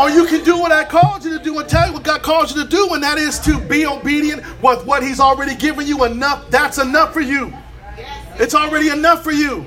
Or 0.01 0.09
you 0.09 0.25
can 0.25 0.43
do 0.43 0.57
what 0.57 0.71
I 0.71 0.83
called 0.83 1.23
you 1.23 1.37
to 1.37 1.43
do 1.43 1.59
and 1.59 1.69
tell 1.69 1.85
you 1.85 1.93
what 1.93 2.01
God 2.01 2.23
called 2.23 2.49
you 2.49 2.63
to 2.63 2.67
do, 2.67 2.89
and 2.95 3.03
that 3.03 3.19
is 3.19 3.37
to 3.41 3.59
be 3.59 3.85
obedient 3.85 4.41
with 4.59 4.83
what 4.83 5.03
He's 5.03 5.19
already 5.19 5.53
given 5.53 5.85
you. 5.85 6.05
Enough, 6.05 6.49
that's 6.49 6.79
enough 6.79 7.13
for 7.13 7.21
you. 7.21 7.53
It's 8.39 8.55
already 8.55 8.89
enough 8.89 9.23
for 9.23 9.31
you. 9.31 9.63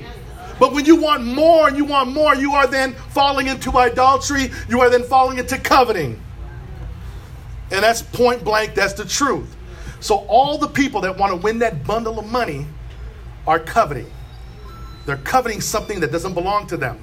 But 0.59 0.73
when 0.73 0.83
you 0.83 0.97
want 0.97 1.23
more 1.23 1.69
and 1.69 1.77
you 1.77 1.85
want 1.85 2.11
more, 2.11 2.35
you 2.35 2.51
are 2.51 2.67
then 2.67 2.95
falling 3.11 3.47
into 3.47 3.77
idolatry. 3.77 4.51
You 4.67 4.81
are 4.81 4.89
then 4.89 5.03
falling 5.03 5.37
into 5.37 5.57
coveting. 5.57 6.21
And 7.71 7.81
that's 7.81 8.01
point 8.01 8.43
blank, 8.43 8.75
that's 8.75 8.91
the 8.91 9.05
truth. 9.05 9.55
So 10.01 10.17
all 10.27 10.57
the 10.57 10.67
people 10.67 10.99
that 11.01 11.17
want 11.17 11.31
to 11.31 11.37
win 11.37 11.59
that 11.59 11.85
bundle 11.85 12.19
of 12.19 12.29
money 12.29 12.65
are 13.47 13.59
coveting. 13.59 14.11
They're 15.05 15.15
coveting 15.15 15.61
something 15.61 16.01
that 16.01 16.11
doesn't 16.11 16.33
belong 16.33 16.67
to 16.67 16.75
them 16.75 17.01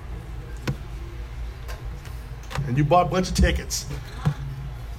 and 2.67 2.77
you 2.77 2.85
bought 2.85 3.07
a 3.07 3.11
bunch 3.11 3.29
of 3.29 3.35
tickets. 3.35 3.87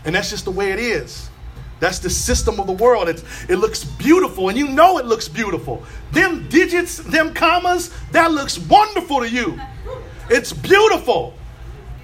And 0.05 0.15
that's 0.15 0.29
just 0.29 0.45
the 0.45 0.51
way 0.51 0.71
it 0.71 0.79
is. 0.79 1.29
That's 1.79 1.99
the 1.99 2.09
system 2.09 2.59
of 2.59 2.67
the 2.67 2.73
world. 2.73 3.09
It, 3.09 3.23
it 3.49 3.57
looks 3.57 3.83
beautiful, 3.83 4.49
and 4.49 4.57
you 4.57 4.67
know 4.67 4.99
it 4.99 5.05
looks 5.05 5.27
beautiful. 5.27 5.83
Them 6.11 6.47
digits, 6.47 6.97
them 6.97 7.33
commas, 7.33 7.93
that 8.11 8.31
looks 8.31 8.57
wonderful 8.57 9.19
to 9.19 9.29
you. 9.29 9.59
It's 10.29 10.53
beautiful. 10.53 11.33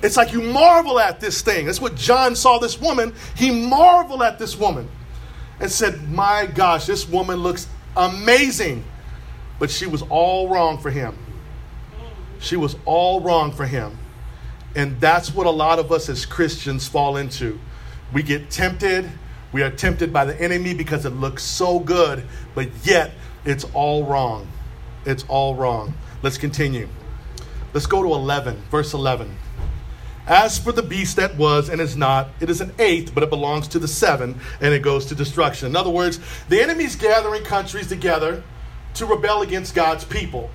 It's 0.02 0.18
like 0.18 0.34
you 0.34 0.42
marvel 0.42 1.00
at 1.00 1.20
this 1.20 1.42
thing. 1.42 1.66
That's 1.66 1.82
what 1.82 1.96
John 1.96 2.36
saw 2.36 2.60
this 2.60 2.80
woman. 2.80 3.14
He 3.36 3.52
marveled 3.52 4.22
at 4.22 4.40
this 4.40 4.58
woman 4.58 4.90
and 5.60 5.72
said, 5.72 6.10
My 6.10 6.46
gosh, 6.46 6.86
this 6.86 7.08
woman 7.08 7.38
looks 7.38 7.68
amazing. 7.96 8.84
But 9.60 9.70
she 9.70 9.88
was 9.88 10.02
all 10.04 10.48
wrong 10.50 10.78
for 10.78 10.90
him. 10.90 11.18
She 12.40 12.56
was 12.56 12.78
all 12.86 13.20
wrong 13.20 13.52
for 13.52 13.66
him. 13.66 13.98
And 14.76 15.00
that's 15.00 15.34
what 15.34 15.48
a 15.48 15.52
lot 15.52 15.80
of 15.80 15.92
us 15.92 16.10
as 16.10 16.26
Christians 16.26 16.88
fall 16.88 17.18
into. 17.18 17.60
We 18.14 18.24
get 18.24 18.50
tempted. 18.50 19.10
We 19.52 19.64
are 19.64 19.72
tempted 19.72 20.14
by 20.14 20.26
the 20.26 20.40
enemy 20.40 20.74
because 20.74 21.06
it 21.06 21.12
looks 21.12 21.44
so 21.44 21.80
good, 21.80 22.24
but 22.54 22.70
yet 22.84 23.12
it's 23.46 23.64
all 23.74 24.06
wrong. 24.06 24.48
It's 25.06 25.26
all 25.28 25.56
wrong. 25.56 25.94
Let's 26.22 26.38
continue. 26.38 26.88
Let's 27.74 27.88
go 27.88 28.04
to 28.04 28.10
11, 28.10 28.62
verse 28.70 28.94
11. 28.94 29.36
As 30.28 30.60
for 30.60 30.72
the 30.72 30.84
beast 30.84 31.16
that 31.16 31.36
was 31.38 31.70
and 31.70 31.82
is 31.82 31.98
not, 31.98 32.30
it 32.40 32.52
is 32.52 32.62
an 32.62 32.72
eighth, 32.78 33.16
but 33.16 33.24
it 33.24 33.32
belongs 33.32 33.68
to 33.70 33.80
the 33.80 33.88
seven, 33.88 34.40
and 34.62 34.74
it 34.74 34.84
goes 34.84 35.08
to 35.08 35.16
destruction. 35.16 35.68
In 35.70 35.76
other 35.76 35.90
words, 35.90 36.20
the 36.50 36.62
enemy's 36.62 36.96
gathering 36.96 37.44
countries 37.44 37.88
together 37.88 38.44
to 38.94 39.06
rebel 39.08 39.42
against 39.42 39.74
God's 39.74 40.04
people. 40.04 40.52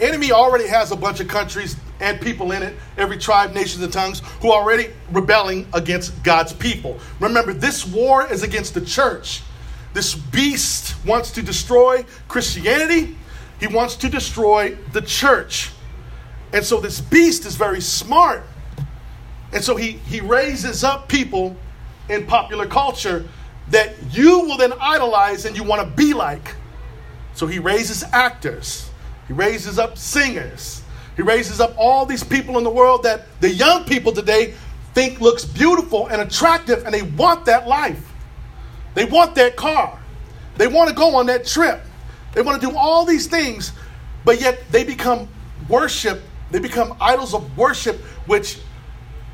Enemy 0.00 0.32
already 0.32 0.66
has 0.66 0.92
a 0.92 0.96
bunch 0.96 1.20
of 1.20 1.28
countries 1.28 1.76
and 2.00 2.20
people 2.20 2.52
in 2.52 2.62
it, 2.62 2.76
every 2.98 3.16
tribe, 3.16 3.54
nations, 3.54 3.82
and 3.82 3.92
tongues, 3.92 4.20
who 4.40 4.50
are 4.50 4.62
already 4.62 4.90
rebelling 5.10 5.66
against 5.72 6.22
God's 6.22 6.52
people. 6.52 6.98
Remember, 7.20 7.52
this 7.52 7.86
war 7.86 8.30
is 8.30 8.42
against 8.42 8.74
the 8.74 8.82
church. 8.82 9.42
This 9.94 10.14
beast 10.14 10.94
wants 11.06 11.30
to 11.32 11.42
destroy 11.42 12.04
Christianity, 12.28 13.16
he 13.58 13.66
wants 13.66 13.96
to 13.96 14.10
destroy 14.10 14.76
the 14.92 15.00
church. 15.00 15.70
And 16.52 16.64
so 16.64 16.80
this 16.80 17.00
beast 17.00 17.46
is 17.46 17.56
very 17.56 17.80
smart. 17.80 18.42
And 19.52 19.64
so 19.64 19.76
he, 19.76 19.92
he 19.92 20.20
raises 20.20 20.84
up 20.84 21.08
people 21.08 21.56
in 22.08 22.26
popular 22.26 22.66
culture 22.66 23.26
that 23.68 23.94
you 24.12 24.40
will 24.40 24.56
then 24.56 24.72
idolize 24.80 25.44
and 25.44 25.56
you 25.56 25.64
want 25.64 25.82
to 25.82 25.96
be 25.96 26.12
like. 26.12 26.54
So 27.34 27.46
he 27.46 27.58
raises 27.58 28.04
actors, 28.12 28.85
he 29.26 29.32
raises 29.32 29.78
up 29.78 29.98
singers, 29.98 30.82
he 31.16 31.22
raises 31.22 31.60
up 31.60 31.74
all 31.78 32.06
these 32.06 32.22
people 32.22 32.58
in 32.58 32.64
the 32.64 32.70
world 32.70 33.02
that 33.04 33.22
the 33.40 33.50
young 33.50 33.84
people 33.84 34.12
today 34.12 34.54
think 34.94 35.20
looks 35.20 35.44
beautiful 35.44 36.06
and 36.08 36.20
attractive, 36.20 36.84
and 36.84 36.94
they 36.94 37.02
want 37.02 37.44
that 37.46 37.66
life. 37.66 38.12
They 38.94 39.04
want 39.04 39.34
that 39.34 39.56
car. 39.56 39.98
They 40.56 40.66
want 40.66 40.88
to 40.88 40.94
go 40.94 41.16
on 41.16 41.26
that 41.26 41.46
trip. 41.46 41.82
They 42.32 42.42
want 42.42 42.60
to 42.60 42.66
do 42.66 42.76
all 42.76 43.04
these 43.04 43.26
things, 43.26 43.72
but 44.24 44.40
yet 44.40 44.58
they 44.70 44.84
become 44.84 45.28
worship. 45.68 46.22
They 46.50 46.58
become 46.58 46.96
idols 47.00 47.34
of 47.34 47.56
worship, 47.56 47.96
which 48.26 48.58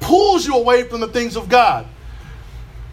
pulls 0.01 0.47
you 0.47 0.57
away 0.57 0.85
from 0.85 1.01
the 1.01 1.09
things 1.09 1.37
of 1.37 1.49
God. 1.49 1.87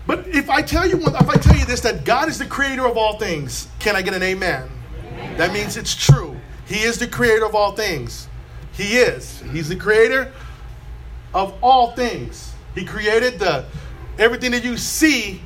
But 0.05 0.27
if 0.27 0.49
I 0.49 0.61
tell 0.61 0.87
you 0.87 0.97
if 0.97 1.29
I 1.29 1.35
tell 1.35 1.55
you 1.55 1.65
this, 1.65 1.81
that 1.81 2.03
God 2.03 2.29
is 2.29 2.39
the 2.39 2.45
creator 2.45 2.87
of 2.87 2.97
all 2.97 3.17
things, 3.17 3.67
can 3.79 3.95
I 3.95 4.01
get 4.01 4.13
an 4.13 4.23
amen? 4.23 4.69
amen? 5.11 5.37
That 5.37 5.53
means 5.53 5.77
it's 5.77 5.95
true. 5.95 6.38
He 6.69 6.83
is 6.83 6.99
the 6.99 7.07
creator 7.07 7.45
of 7.45 7.55
all 7.55 7.71
things. 7.71 8.27
He 8.73 8.97
is. 8.97 9.41
He's 9.51 9.67
the 9.67 9.75
creator 9.75 10.31
of 11.33 11.53
all 11.63 11.91
things. 11.91 12.53
He 12.75 12.85
created 12.85 13.39
the 13.39 13.65
everything 14.19 14.51
that 14.51 14.63
you 14.63 14.77
see. 14.77 15.41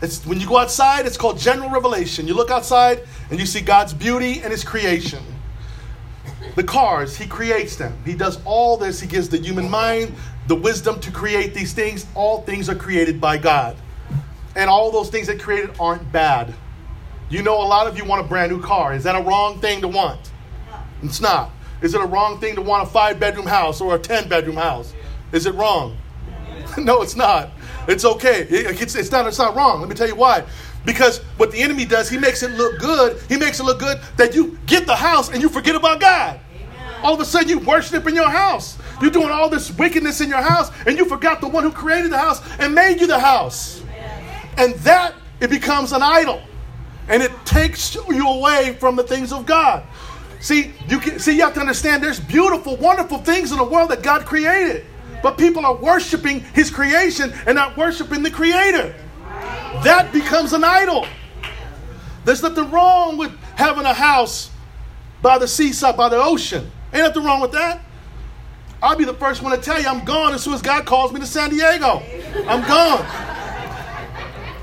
It's, 0.00 0.24
when 0.26 0.40
you 0.40 0.48
go 0.48 0.56
outside, 0.56 1.04
it's 1.04 1.18
called 1.18 1.38
general 1.38 1.68
revelation. 1.68 2.26
You 2.26 2.34
look 2.34 2.50
outside 2.50 3.02
and 3.30 3.38
you 3.38 3.44
see 3.44 3.60
God's 3.60 3.92
beauty 3.92 4.40
and 4.40 4.50
His 4.50 4.64
creation. 4.64 5.22
The 6.56 6.64
cars, 6.64 7.16
He 7.16 7.26
creates 7.26 7.76
them. 7.76 7.96
He 8.06 8.14
does 8.14 8.42
all 8.46 8.78
this. 8.78 8.98
He 8.98 9.06
gives 9.06 9.28
the 9.28 9.36
human 9.36 9.70
mind 9.70 10.14
the 10.48 10.56
wisdom 10.56 10.98
to 11.00 11.10
create 11.10 11.52
these 11.52 11.74
things. 11.74 12.06
All 12.14 12.42
things 12.42 12.70
are 12.70 12.74
created 12.74 13.20
by 13.20 13.36
God. 13.36 13.76
And 14.56 14.70
all 14.70 14.90
those 14.90 15.10
things 15.10 15.26
that 15.26 15.38
created 15.38 15.70
aren't 15.78 16.10
bad. 16.10 16.52
You 17.28 17.42
know, 17.42 17.62
a 17.62 17.68
lot 17.68 17.86
of 17.86 17.98
you 17.98 18.04
want 18.06 18.24
a 18.24 18.28
brand 18.28 18.50
new 18.50 18.60
car. 18.60 18.94
Is 18.94 19.04
that 19.04 19.14
a 19.14 19.22
wrong 19.22 19.60
thing 19.60 19.82
to 19.82 19.88
want? 19.88 20.31
It's 21.02 21.20
not. 21.20 21.50
Is 21.80 21.94
it 21.94 22.00
a 22.00 22.06
wrong 22.06 22.38
thing 22.38 22.54
to 22.54 22.62
want 22.62 22.88
a 22.88 22.90
five 22.90 23.18
bedroom 23.18 23.46
house 23.46 23.80
or 23.80 23.94
a 23.94 23.98
10 23.98 24.28
bedroom 24.28 24.56
house? 24.56 24.94
Is 25.32 25.46
it 25.46 25.54
wrong? 25.54 25.96
no, 26.78 27.02
it's 27.02 27.16
not. 27.16 27.50
It's 27.88 28.04
okay. 28.04 28.46
It's, 28.48 28.94
it's, 28.94 29.10
not, 29.10 29.26
it's 29.26 29.38
not 29.38 29.56
wrong. 29.56 29.80
Let 29.80 29.88
me 29.88 29.94
tell 29.94 30.08
you 30.08 30.14
why. 30.14 30.44
Because 30.84 31.18
what 31.36 31.50
the 31.52 31.60
enemy 31.60 31.84
does, 31.84 32.08
he 32.08 32.18
makes 32.18 32.42
it 32.42 32.52
look 32.52 32.78
good. 32.78 33.20
He 33.28 33.36
makes 33.36 33.60
it 33.60 33.64
look 33.64 33.78
good 33.78 34.00
that 34.16 34.34
you 34.34 34.58
get 34.66 34.86
the 34.86 34.96
house 34.96 35.28
and 35.30 35.42
you 35.42 35.48
forget 35.48 35.74
about 35.74 36.00
God. 36.00 36.40
All 37.02 37.14
of 37.14 37.20
a 37.20 37.24
sudden, 37.24 37.48
you 37.48 37.58
worship 37.58 38.06
in 38.06 38.14
your 38.14 38.28
house. 38.28 38.78
You're 39.00 39.10
doing 39.10 39.30
all 39.30 39.48
this 39.48 39.72
wickedness 39.72 40.20
in 40.20 40.28
your 40.28 40.40
house, 40.40 40.70
and 40.86 40.96
you 40.96 41.04
forgot 41.04 41.40
the 41.40 41.48
one 41.48 41.64
who 41.64 41.72
created 41.72 42.12
the 42.12 42.18
house 42.18 42.40
and 42.60 42.72
made 42.72 43.00
you 43.00 43.08
the 43.08 43.18
house. 43.18 43.82
And 44.56 44.74
that, 44.74 45.14
it 45.40 45.50
becomes 45.50 45.90
an 45.90 46.02
idol. 46.02 46.40
And 47.08 47.20
it 47.20 47.32
takes 47.44 47.96
you 47.96 48.28
away 48.28 48.76
from 48.78 48.94
the 48.94 49.02
things 49.02 49.32
of 49.32 49.46
God. 49.46 49.82
See, 50.42 50.72
you 50.88 50.98
can 50.98 51.20
see 51.20 51.36
you 51.36 51.42
have 51.42 51.54
to 51.54 51.60
understand 51.60 52.02
there's 52.02 52.18
beautiful, 52.18 52.76
wonderful 52.76 53.18
things 53.18 53.52
in 53.52 53.58
the 53.58 53.64
world 53.64 53.90
that 53.90 54.02
God 54.02 54.26
created. 54.26 54.84
But 55.22 55.38
people 55.38 55.64
are 55.64 55.76
worshiping 55.76 56.40
his 56.40 56.68
creation 56.68 57.32
and 57.46 57.54
not 57.54 57.76
worshiping 57.76 58.24
the 58.24 58.30
creator. 58.30 58.92
That 59.84 60.10
becomes 60.12 60.52
an 60.52 60.64
idol. 60.64 61.06
There's 62.24 62.42
nothing 62.42 62.72
wrong 62.72 63.16
with 63.16 63.32
having 63.54 63.84
a 63.84 63.94
house 63.94 64.50
by 65.22 65.38
the 65.38 65.46
seaside, 65.46 65.96
by 65.96 66.08
the 66.08 66.20
ocean. 66.20 66.68
Ain't 66.92 67.04
nothing 67.04 67.22
wrong 67.22 67.40
with 67.40 67.52
that. 67.52 67.80
I'll 68.82 68.96
be 68.96 69.04
the 69.04 69.14
first 69.14 69.42
one 69.42 69.56
to 69.56 69.62
tell 69.62 69.80
you 69.80 69.86
I'm 69.86 70.04
gone 70.04 70.34
as 70.34 70.42
soon 70.42 70.54
as 70.54 70.62
God 70.62 70.84
calls 70.86 71.12
me 71.12 71.20
to 71.20 71.26
San 71.26 71.50
Diego. 71.50 72.02
I'm 72.48 72.66
gone. 72.66 73.06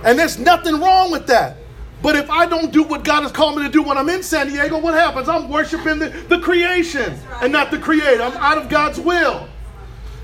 And 0.04 0.20
there's 0.20 0.38
nothing 0.38 0.82
wrong 0.82 1.10
with 1.10 1.26
that. 1.28 1.56
But 2.02 2.16
if 2.16 2.30
I 2.30 2.46
don't 2.46 2.72
do 2.72 2.84
what 2.84 3.04
God 3.04 3.24
has 3.24 3.32
called 3.32 3.58
me 3.58 3.64
to 3.64 3.70
do 3.70 3.84
when 3.84 3.98
I'm 3.98 4.08
in 4.10 4.24
San 4.24 4.48
Diego, 4.48 4.78
what 4.78 4.94
happens? 4.94 5.28
I'm 5.28 5.50
worshiping 5.50 6.00
the, 6.00 6.10
the 6.30 6.40
creation 6.40 7.14
and 7.42 7.52
not 7.52 7.72
the 7.72 7.78
creator. 7.78 8.24
I'm 8.24 8.38
out 8.38 8.58
of 8.58 8.70
God's 8.70 9.00
will. 9.00 9.48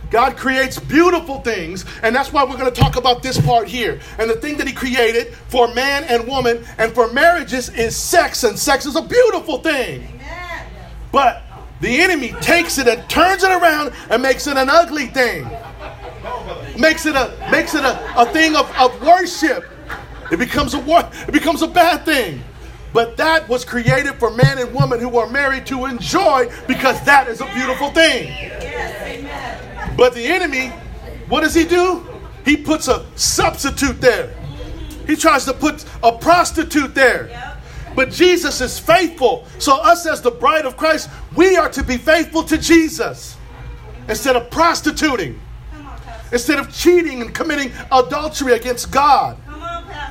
God 0.09 0.37
creates 0.37 0.79
beautiful 0.79 1.41
things, 1.41 1.83
and 2.01 2.15
that's 2.15 2.31
why 2.31 2.43
we're 2.43 2.57
going 2.57 2.71
to 2.71 2.81
talk 2.81 2.95
about 2.95 3.21
this 3.21 3.41
part 3.41 3.67
here. 3.67 3.99
And 4.17 4.29
the 4.29 4.35
thing 4.35 4.55
that 4.57 4.67
He 4.67 4.73
created 4.73 5.33
for 5.47 5.73
man 5.73 6.05
and 6.05 6.27
woman 6.27 6.63
and 6.77 6.93
for 6.93 7.11
marriages 7.11 7.69
is 7.69 7.97
sex, 7.97 8.43
and 8.43 8.57
sex 8.57 8.85
is 8.85 8.95
a 8.95 9.01
beautiful 9.01 9.57
thing. 9.57 10.03
Amen. 10.03 10.67
But 11.11 11.43
the 11.81 12.01
enemy 12.01 12.33
takes 12.39 12.77
it 12.77 12.87
and 12.87 13.09
turns 13.09 13.43
it 13.43 13.51
around 13.51 13.91
and 14.09 14.21
makes 14.21 14.47
it 14.47 14.55
an 14.55 14.69
ugly 14.69 15.07
thing. 15.07 15.49
Makes 16.79 17.05
it 17.05 17.15
a 17.15 17.35
makes 17.51 17.75
it 17.75 17.83
a, 17.83 18.21
a 18.21 18.25
thing 18.27 18.55
of, 18.55 18.71
of 18.77 19.01
worship 19.01 19.65
it 20.31 20.37
becomes 20.37 20.73
a 20.73 21.11
it 21.27 21.31
becomes 21.31 21.61
a 21.61 21.67
bad 21.67 22.05
thing. 22.05 22.41
But 22.93 23.17
that 23.17 23.47
was 23.49 23.65
created 23.65 24.15
for 24.15 24.31
man 24.31 24.57
and 24.57 24.73
woman 24.73 24.99
who 25.01 25.17
are 25.17 25.29
married 25.29 25.65
to 25.67 25.85
enjoy 25.85 26.49
because 26.65 27.03
that 27.03 27.27
is 27.27 27.41
a 27.41 27.45
beautiful 27.53 27.91
thing. 27.91 28.51
But 29.97 30.13
the 30.13 30.25
enemy, 30.25 30.69
what 31.27 31.41
does 31.41 31.53
he 31.53 31.65
do? 31.65 32.07
he 32.45 32.55
puts 32.55 32.87
a 32.87 33.05
substitute 33.15 33.99
there. 33.99 34.33
He 35.07 35.15
tries 35.15 35.45
to 35.45 35.53
put 35.53 35.83
a 36.03 36.11
prostitute 36.11 36.95
there. 36.95 37.57
But 37.95 38.11
Jesus 38.11 38.61
is 38.61 38.77
faithful. 38.77 39.45
So, 39.57 39.77
us 39.81 40.05
as 40.05 40.21
the 40.21 40.31
bride 40.31 40.65
of 40.65 40.77
Christ, 40.77 41.09
we 41.35 41.57
are 41.57 41.69
to 41.69 41.83
be 41.83 41.97
faithful 41.97 42.43
to 42.43 42.57
Jesus 42.57 43.35
instead 44.07 44.35
of 44.35 44.51
prostituting, 44.51 45.39
instead 46.31 46.59
of 46.59 46.73
cheating 46.73 47.21
and 47.21 47.33
committing 47.33 47.71
adultery 47.91 48.53
against 48.53 48.91
God. 48.91 49.37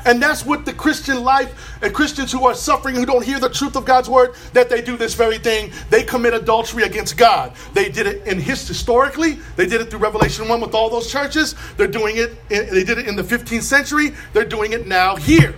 And 0.05 0.23
that's 0.23 0.45
what 0.45 0.65
the 0.65 0.73
Christian 0.73 1.25
life 1.25 1.79
and 1.83 1.95
Christians 1.95 2.31
who 2.31 2.47
are 2.47 2.55
suffering, 2.55 2.95
who 2.95 3.07
don't 3.07 3.25
hear 3.25 3.41
the 3.41 3.49
truth 3.49 3.77
of 3.77 3.85
God's 3.85 4.09
word, 4.09 4.35
that 4.53 4.69
they 4.69 4.83
do 4.83 4.97
this 4.97 5.15
very 5.15 5.39
thing. 5.39 5.73
They 5.91 6.03
commit 6.03 6.35
adultery 6.35 6.83
against 6.83 7.17
God. 7.17 7.53
They 7.73 7.89
did 7.89 8.07
it 8.07 8.27
in 8.27 8.39
his 8.39 8.67
historically. 8.67 9.39
They 9.57 9.67
did 9.67 9.81
it 9.81 9.91
through 9.91 10.01
Revelation 10.01 10.49
1 10.49 10.61
with 10.61 10.75
all 10.75 10.91
those 10.91 11.11
churches. 11.11 11.55
They're 11.77 11.87
doing 11.87 12.17
it, 12.19 12.49
they 12.49 12.85
did 12.85 12.99
it 12.99 13.09
in 13.09 13.17
the 13.17 13.23
15th 13.23 13.63
century. 13.63 14.13
They're 14.33 14.45
doing 14.45 14.73
it 14.73 14.87
now 14.87 15.17
here. 15.17 15.55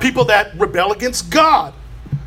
People 0.00 0.24
that 0.26 0.58
rebel 0.58 0.92
against 0.92 1.30
God 1.30 1.74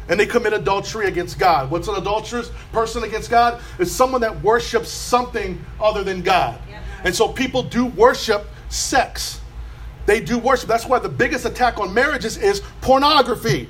and 0.09 0.19
they 0.19 0.25
commit 0.25 0.53
adultery 0.53 1.07
against 1.07 1.37
God. 1.37 1.69
What's 1.69 1.87
an 1.87 1.95
adulterous 1.95 2.51
person 2.71 3.03
against 3.03 3.29
God? 3.29 3.61
Is 3.79 3.93
someone 3.93 4.21
that 4.21 4.41
worships 4.41 4.89
something 4.89 5.63
other 5.81 6.03
than 6.03 6.21
God. 6.21 6.59
And 7.03 7.13
so 7.13 7.27
people 7.27 7.63
do 7.63 7.87
worship 7.87 8.47
sex. 8.69 9.41
They 10.07 10.21
do 10.21 10.39
worship. 10.39 10.67
That's 10.67 10.85
why 10.85 10.97
the 10.97 11.09
biggest 11.09 11.45
attack 11.45 11.79
on 11.79 11.93
marriages 11.93 12.37
is 12.37 12.63
pornography. 12.81 13.69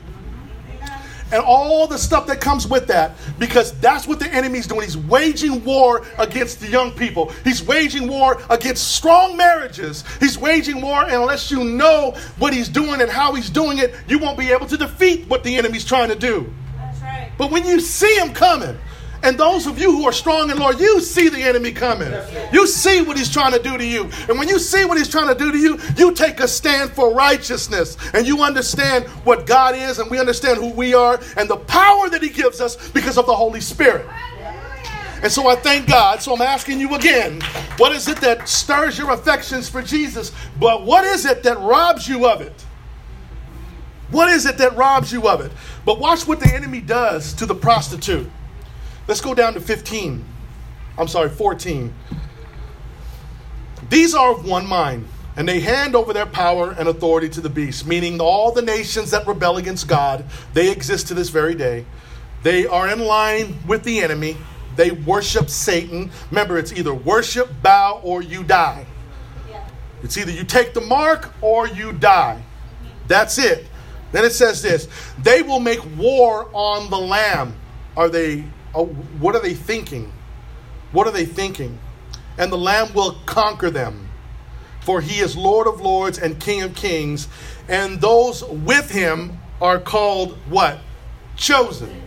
And 1.29 1.43
all 1.43 1.87
the 1.87 1.97
stuff 1.97 2.25
that 2.27 2.39
comes 2.39 2.65
with 2.65 2.87
that, 2.87 3.17
because 3.37 3.73
that's 3.79 4.07
what 4.07 4.19
the 4.19 4.33
enemy's 4.33 4.65
doing. 4.65 4.83
He's 4.83 4.95
waging 4.95 5.65
war 5.65 6.05
against 6.17 6.61
the 6.61 6.67
young 6.67 6.91
people. 6.91 7.33
He's 7.43 7.61
waging 7.61 8.07
war 8.07 8.41
against 8.49 8.95
strong 8.95 9.35
marriages. 9.35 10.05
He's 10.21 10.37
waging 10.37 10.79
war, 10.79 11.03
and 11.03 11.15
unless 11.15 11.51
you 11.51 11.65
know 11.65 12.15
what 12.37 12.53
he's 12.53 12.69
doing 12.69 13.01
and 13.01 13.09
how 13.09 13.33
he's 13.33 13.49
doing 13.49 13.79
it, 13.79 13.93
you 14.07 14.19
won't 14.19 14.37
be 14.37 14.53
able 14.53 14.67
to 14.67 14.77
defeat 14.77 15.27
what 15.27 15.43
the 15.43 15.57
enemy's 15.57 15.83
trying 15.83 16.07
to 16.07 16.15
do. 16.15 16.49
That's 16.77 17.01
right. 17.01 17.31
But 17.37 17.51
when 17.51 17.65
you 17.65 17.81
see 17.81 18.15
him 18.15 18.33
coming, 18.33 18.77
and 19.27 19.37
those 19.37 19.67
of 19.67 19.77
you 19.77 19.91
who 19.91 20.05
are 20.05 20.13
strong 20.13 20.49
in 20.49 20.57
Lord, 20.57 20.79
you 20.79 21.01
see 21.01 21.27
the 21.27 21.41
enemy 21.43 21.73
coming. 21.73 22.13
You 22.53 22.65
see 22.65 23.01
what 23.01 23.17
he's 23.17 23.29
trying 23.29 23.51
to 23.51 23.61
do 23.61 23.77
to 23.77 23.85
you. 23.85 24.09
And 24.29 24.39
when 24.39 24.47
you 24.47 24.57
see 24.57 24.85
what 24.85 24.97
he's 24.97 25.09
trying 25.09 25.27
to 25.27 25.35
do 25.35 25.51
to 25.51 25.57
you, 25.57 25.77
you 25.97 26.13
take 26.13 26.39
a 26.39 26.47
stand 26.47 26.91
for 26.91 27.13
righteousness. 27.13 27.97
And 28.13 28.25
you 28.25 28.41
understand 28.41 29.03
what 29.25 29.45
God 29.45 29.75
is, 29.75 29.99
and 29.99 30.09
we 30.09 30.17
understand 30.17 30.59
who 30.59 30.71
we 30.71 30.93
are, 30.93 31.19
and 31.35 31.49
the 31.49 31.57
power 31.57 32.09
that 32.09 32.23
he 32.23 32.29
gives 32.29 32.61
us 32.61 32.89
because 32.91 33.17
of 33.17 33.25
the 33.25 33.35
Holy 33.35 33.59
Spirit. 33.59 34.07
And 35.21 35.29
so 35.29 35.49
I 35.49 35.57
thank 35.57 35.89
God. 35.89 36.21
So 36.21 36.33
I'm 36.33 36.41
asking 36.41 36.79
you 36.79 36.95
again 36.95 37.41
what 37.75 37.91
is 37.91 38.07
it 38.07 38.21
that 38.21 38.47
stirs 38.47 38.97
your 38.97 39.11
affections 39.11 39.67
for 39.67 39.81
Jesus? 39.81 40.31
But 40.57 40.85
what 40.85 41.03
is 41.03 41.25
it 41.25 41.43
that 41.43 41.59
robs 41.59 42.07
you 42.07 42.29
of 42.29 42.39
it? 42.39 42.65
What 44.09 44.29
is 44.29 44.45
it 44.45 44.57
that 44.59 44.77
robs 44.77 45.11
you 45.11 45.27
of 45.27 45.41
it? 45.41 45.51
But 45.83 45.99
watch 45.99 46.25
what 46.25 46.39
the 46.39 46.53
enemy 46.55 46.79
does 46.79 47.33
to 47.33 47.45
the 47.45 47.55
prostitute. 47.55 48.29
Let's 49.07 49.21
go 49.21 49.33
down 49.33 49.53
to 49.53 49.61
15. 49.61 50.23
I'm 50.97 51.07
sorry, 51.07 51.29
14. 51.29 51.93
These 53.89 54.13
are 54.13 54.31
of 54.31 54.45
one 54.45 54.67
mind, 54.67 55.07
and 55.37 55.47
they 55.47 55.61
hand 55.61 55.95
over 55.95 56.11
their 56.11 56.25
power 56.25 56.75
and 56.77 56.89
authority 56.89 57.29
to 57.29 57.41
the 57.41 57.49
beast, 57.49 57.87
meaning 57.87 58.19
all 58.19 58.51
the 58.51 58.61
nations 58.61 59.11
that 59.11 59.25
rebel 59.25 59.57
against 59.57 59.87
God, 59.87 60.25
they 60.53 60.71
exist 60.71 61.07
to 61.07 61.13
this 61.13 61.29
very 61.29 61.55
day. 61.55 61.85
They 62.43 62.67
are 62.67 62.89
in 62.89 62.99
line 62.99 63.57
with 63.65 63.83
the 63.83 64.01
enemy. 64.01 64.37
They 64.75 64.91
worship 64.91 65.49
Satan. 65.49 66.11
Remember, 66.29 66.57
it's 66.57 66.73
either 66.73 66.93
worship, 66.93 67.49
bow, 67.63 68.01
or 68.03 68.21
you 68.21 68.43
die. 68.43 68.85
It's 70.03 70.17
either 70.17 70.31
you 70.31 70.43
take 70.43 70.73
the 70.73 70.81
mark 70.81 71.33
or 71.41 71.67
you 71.67 71.91
die. 71.91 72.41
That's 73.07 73.37
it. 73.37 73.65
Then 74.11 74.25
it 74.25 74.31
says 74.31 74.61
this 74.61 74.87
they 75.21 75.41
will 75.41 75.59
make 75.59 75.79
war 75.97 76.49
on 76.53 76.89
the 76.89 76.97
Lamb. 76.97 77.55
Are 77.95 78.09
they 78.09 78.45
oh, 78.73 78.85
what 79.19 79.35
are 79.35 79.41
they 79.41 79.53
thinking? 79.53 80.11
What 80.91 81.07
are 81.07 81.13
they 81.13 81.25
thinking? 81.25 81.77
And 82.37 82.51
the 82.51 82.57
Lamb 82.57 82.93
will 82.93 83.17
conquer 83.25 83.69
them. 83.69 84.09
For 84.81 85.01
he 85.01 85.19
is 85.19 85.35
Lord 85.35 85.67
of 85.67 85.81
lords 85.81 86.17
and 86.17 86.39
King 86.39 86.61
of 86.61 86.75
kings. 86.75 87.27
And 87.67 87.99
those 87.99 88.43
with 88.43 88.89
him 88.89 89.39
are 89.61 89.79
called 89.79 90.37
what? 90.49 90.79
Chosen 91.35 92.03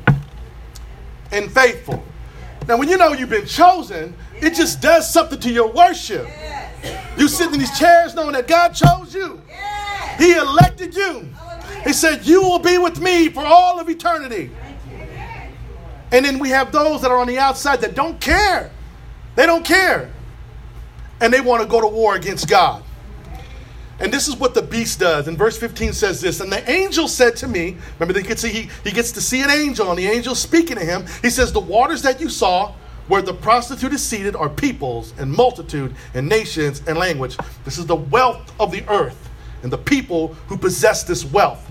and 1.32 1.50
faithful. 1.50 2.02
Now, 2.66 2.76
when 2.76 2.88
you 2.88 2.96
know 2.96 3.12
you've 3.12 3.30
been 3.30 3.46
chosen, 3.46 4.14
it 4.34 4.54
just 4.54 4.80
does 4.80 5.12
something 5.12 5.38
to 5.40 5.52
your 5.52 5.68
worship. 5.72 6.26
You 7.16 7.28
sit 7.28 7.52
in 7.52 7.58
these 7.58 7.78
chairs 7.78 8.14
knowing 8.14 8.32
that 8.32 8.48
God 8.48 8.70
chose 8.70 9.14
you, 9.14 9.40
He 10.18 10.32
elected 10.32 10.94
you. 10.94 11.28
He 11.84 11.92
said, 11.92 12.26
You 12.26 12.42
will 12.42 12.58
be 12.58 12.78
with 12.78 13.00
me 13.00 13.28
for 13.28 13.44
all 13.44 13.80
of 13.80 13.88
eternity. 13.88 14.50
And 16.12 16.24
then 16.24 16.38
we 16.38 16.48
have 16.50 16.72
those 16.72 17.02
that 17.02 17.10
are 17.10 17.18
on 17.18 17.26
the 17.26 17.38
outside 17.38 17.80
that 17.82 17.94
don't 17.94 18.20
care. 18.20 18.70
They 19.36 19.46
don't 19.46 19.64
care. 19.64 20.10
And 21.20 21.32
they 21.32 21.40
want 21.40 21.62
to 21.62 21.68
go 21.68 21.80
to 21.80 21.86
war 21.86 22.14
against 22.14 22.48
God. 22.48 22.82
And 24.00 24.10
this 24.10 24.28
is 24.28 24.36
what 24.36 24.54
the 24.54 24.62
beast 24.62 24.98
does. 24.98 25.28
And 25.28 25.36
verse 25.36 25.58
15 25.58 25.92
says 25.92 26.20
this 26.20 26.40
And 26.40 26.50
the 26.50 26.68
angel 26.70 27.06
said 27.06 27.36
to 27.36 27.46
me, 27.46 27.76
remember, 27.98 28.18
they 28.18 28.26
could 28.26 28.38
see, 28.38 28.48
he, 28.48 28.70
he 28.82 28.90
gets 28.90 29.12
to 29.12 29.20
see 29.20 29.42
an 29.42 29.50
angel, 29.50 29.90
and 29.90 29.98
the 29.98 30.06
angel 30.06 30.34
speaking 30.34 30.76
to 30.76 30.84
him. 30.84 31.04
He 31.22 31.28
says, 31.28 31.52
The 31.52 31.60
waters 31.60 32.02
that 32.02 32.20
you 32.20 32.30
saw 32.30 32.72
where 33.08 33.20
the 33.20 33.34
prostitute 33.34 33.92
is 33.92 34.02
seated 34.02 34.34
are 34.36 34.48
peoples 34.48 35.12
and 35.18 35.30
multitude 35.30 35.94
and 36.14 36.28
nations 36.28 36.82
and 36.86 36.96
language. 36.96 37.36
This 37.64 37.76
is 37.76 37.84
the 37.84 37.96
wealth 37.96 38.52
of 38.58 38.70
the 38.72 38.88
earth 38.88 39.28
and 39.62 39.70
the 39.70 39.78
people 39.78 40.28
who 40.46 40.56
possess 40.56 41.02
this 41.02 41.24
wealth. 41.24 41.70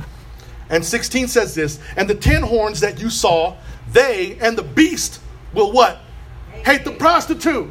And 0.69 0.85
16 0.85 1.27
says 1.27 1.55
this 1.55 1.79
And 1.97 2.07
the 2.07 2.15
ten 2.15 2.43
horns 2.43 2.79
that 2.81 3.01
you 3.01 3.09
saw 3.09 3.55
they 3.91 4.37
and 4.39 4.57
the 4.57 4.63
beast 4.63 5.19
will 5.53 5.71
what? 5.71 5.99
Hate 6.65 6.83
the 6.83 6.91
prostitute. 6.91 7.69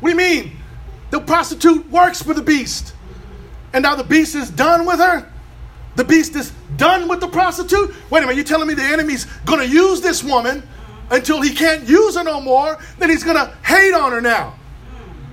What 0.00 0.10
do 0.10 0.10
you 0.10 0.16
mean? 0.16 0.56
The 1.10 1.20
prostitute 1.20 1.88
works 1.90 2.22
for 2.22 2.34
the 2.34 2.42
beast. 2.42 2.94
And 3.72 3.82
now 3.82 3.94
the 3.94 4.04
beast 4.04 4.34
is 4.34 4.50
done 4.50 4.86
with 4.86 4.98
her? 4.98 5.30
The 5.96 6.04
beast 6.04 6.34
is 6.36 6.52
done 6.76 7.08
with 7.08 7.20
the 7.20 7.28
prostitute? 7.28 7.94
Wait 8.10 8.20
a 8.20 8.22
minute, 8.22 8.36
you're 8.36 8.44
telling 8.44 8.68
me 8.68 8.74
the 8.74 8.82
enemy's 8.82 9.26
gonna 9.44 9.64
use 9.64 10.00
this 10.00 10.22
woman 10.22 10.62
until 11.10 11.40
he 11.42 11.54
can't 11.54 11.88
use 11.88 12.16
her 12.16 12.24
no 12.24 12.40
more, 12.40 12.78
then 12.98 13.10
he's 13.10 13.24
gonna 13.24 13.54
hate 13.64 13.92
on 13.92 14.12
her 14.12 14.20
now. 14.20 14.54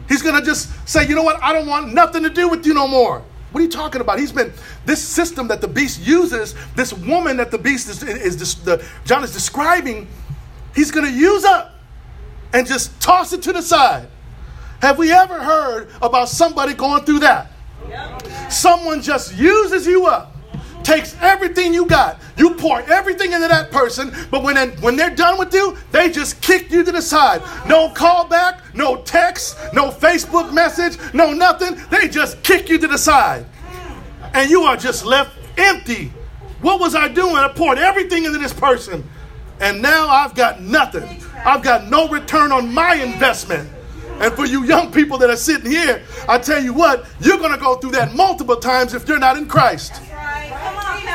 He's 0.10 0.22
gonna 0.22 0.43
just 0.43 0.70
say, 0.88 1.08
you 1.08 1.15
know 1.15 1.24
what, 1.24 1.41
I 1.43 1.54
don't 1.54 1.67
want 1.67 1.93
nothing 1.93 2.24
to 2.24 2.30
do 2.30 2.48
with 2.50 2.65
you 2.65 2.74
no 2.74 2.88
more. 2.88 3.24
What 3.51 3.62
are 3.62 3.63
you 3.63 3.71
talking 3.71 4.01
about? 4.01 4.19
He's 4.19 4.31
been 4.31 4.51
this 4.86 5.01
system 5.01 5.47
that 5.47 5.62
the 5.62 5.67
beast 5.67 6.01
uses, 6.01 6.53
this 6.75 6.93
woman 6.93 7.38
that 7.38 7.49
the 7.49 7.57
beast 7.57 7.89
is, 7.89 8.03
is, 8.03 8.41
is 8.41 8.55
the, 8.55 8.86
John 9.05 9.23
is 9.23 9.33
describing. 9.33 10.07
He's 10.75 10.91
going 10.91 11.05
to 11.05 11.12
use 11.12 11.43
up 11.43 11.73
and 12.53 12.67
just 12.67 12.99
toss 13.01 13.33
it 13.33 13.41
to 13.43 13.53
the 13.53 13.62
side. 13.62 14.07
Have 14.81 14.97
we 14.97 15.12
ever 15.12 15.41
heard 15.41 15.89
about 16.01 16.29
somebody 16.29 16.73
going 16.73 17.03
through 17.03 17.19
that? 17.19 17.51
Someone 18.49 19.01
just 19.01 19.36
uses 19.36 19.88
you 19.88 20.05
up, 20.05 20.36
takes 20.88 21.17
everything 21.19 21.73
you 21.73 21.86
got, 21.86 22.17
you 22.38 22.54
pour 22.56 22.80
everything 22.84 23.34
into 23.34 23.45
that 23.50 23.71
person, 23.71 24.10
but 24.32 24.41
when, 24.41 24.56
when 24.80 24.95
they're 24.95 25.13
done 25.13 25.38
with 25.38 25.54
you, 25.54 25.76
they 25.91 26.10
just 26.10 26.41
kick 26.41 26.71
you 26.71 26.82
to 26.82 26.91
the 26.93 27.02
side. 27.02 27.41
No 27.67 27.89
callback, 27.89 28.73
no 28.73 29.02
text, 29.02 29.58
no 29.73 29.89
Facebook 29.89 30.54
message, 30.54 30.97
no 31.13 31.34
nothing. 31.34 31.78
They 31.89 32.08
just 32.08 32.41
kick 32.41 32.69
you 32.69 32.78
to 32.78 32.88
the 32.88 32.97
side. 32.97 33.45
And 34.34 34.50
you 34.50 34.62
are 34.62 34.78
just 34.78 35.04
left 35.04 35.38
empty. 35.58 36.13
What 36.62 36.80
was 36.80 36.95
I 36.95 37.10
doing? 37.10 37.36
I 37.36 37.50
poured 37.50 37.80
everything 37.80 38.23
into 38.23 38.39
this 38.39 38.54
person. 38.54 39.04
And 39.60 39.82
now 39.82 40.08
I've 40.08 40.36
got 40.36 40.62
nothing. 40.62 41.21
I've 41.43 41.63
got 41.63 41.89
no 41.89 42.08
return 42.08 42.54
on 42.54 42.73
my 42.73 42.95
investment. 42.95 43.69
And 44.21 44.34
for 44.36 44.45
you 44.45 44.63
young 44.63 44.93
people 44.93 45.17
that 45.17 45.30
are 45.30 45.36
sitting 45.36 45.69
here, 45.69 46.02
I 46.30 46.38
tell 46.38 46.63
you 46.63 46.73
what, 46.73 47.06
you're 47.19 47.39
going 47.39 47.52
to 47.52 47.60
go 47.60 47.76
through 47.76 47.91
that 47.91 48.15
multiple 48.15 48.56
times 48.56 48.93
if 48.93 49.06
you're 49.10 49.19
not 49.19 49.38
in 49.38 49.47
Christ 49.47 50.02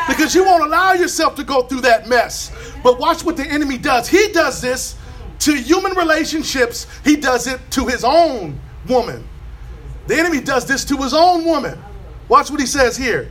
because 0.09 0.35
you 0.35 0.45
won't 0.45 0.65
allow 0.65 0.93
yourself 0.93 1.35
to 1.37 1.45
go 1.45 1.63
through 1.63 1.83
that 1.83 2.09
mess. 2.09 2.53
But 2.83 2.99
watch 2.99 3.25
what 3.25 3.37
the 3.37 3.47
enemy 3.47 3.79
does. 3.79 4.09
He 4.09 4.29
does 4.33 4.61
this 4.61 4.97
to 5.41 5.55
human 5.55 5.97
relationships, 5.97 6.87
he 7.05 7.17
does 7.17 7.49
it 7.49 7.61
to 7.73 7.87
his 7.87 8.05
own 8.05 8.61
woman. 8.89 9.27
The 10.07 10.17
enemy 10.17 10.41
does 10.41 10.67
this 10.67 10.85
to 10.87 10.97
his 10.99 11.13
own 11.13 11.45
woman. 11.45 11.83
Watch 12.29 12.51
what 12.51 12.61
he 12.61 12.67
says 12.67 12.97
here. 12.97 13.31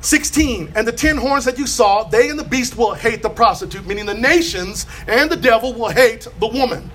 16, 0.00 0.72
and 0.74 0.86
the 0.86 0.92
ten 0.92 1.16
horns 1.16 1.44
that 1.46 1.58
you 1.58 1.66
saw, 1.66 2.04
they 2.04 2.28
and 2.28 2.38
the 2.38 2.44
beast 2.44 2.76
will 2.76 2.94
hate 2.94 3.22
the 3.22 3.30
prostitute, 3.30 3.86
meaning 3.86 4.04
the 4.06 4.14
nations 4.14 4.86
and 5.06 5.30
the 5.30 5.36
devil 5.36 5.72
will 5.72 5.88
hate 5.88 6.28
the 6.40 6.46
woman. 6.46 6.90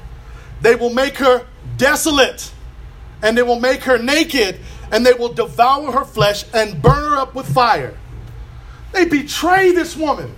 They 0.62 0.76
will 0.76 0.94
make 0.94 1.18
her 1.18 1.46
desolate, 1.78 2.52
and 3.24 3.38
they 3.38 3.42
will 3.42 3.60
make 3.60 3.82
her 3.82 3.98
naked, 3.98 4.60
and 4.92 5.06
they 5.06 5.14
will 5.14 5.34
devour 5.34 5.92
her 5.92 6.06
flesh 6.06 6.44
and 6.54 6.82
burn 6.82 7.12
her 7.12 7.18
up 7.18 7.34
with 7.34 7.52
fire. 7.52 7.98
They 8.92 9.06
betray 9.06 9.72
this 9.72 9.96
woman. 9.96 10.36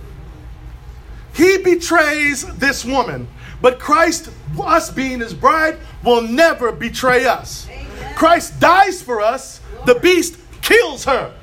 He 1.34 1.58
betrays 1.58 2.44
this 2.56 2.84
woman. 2.84 3.28
But 3.60 3.78
Christ, 3.78 4.30
us 4.60 4.90
being 4.90 5.20
his 5.20 5.32
bride, 5.32 5.78
will 6.04 6.22
never 6.22 6.72
betray 6.72 7.24
us. 7.26 7.68
Amen. 7.68 8.14
Christ 8.16 8.58
dies 8.60 9.00
for 9.00 9.20
us, 9.20 9.60
the 9.86 9.94
beast 9.94 10.36
kills 10.60 11.04
her. 11.04 11.34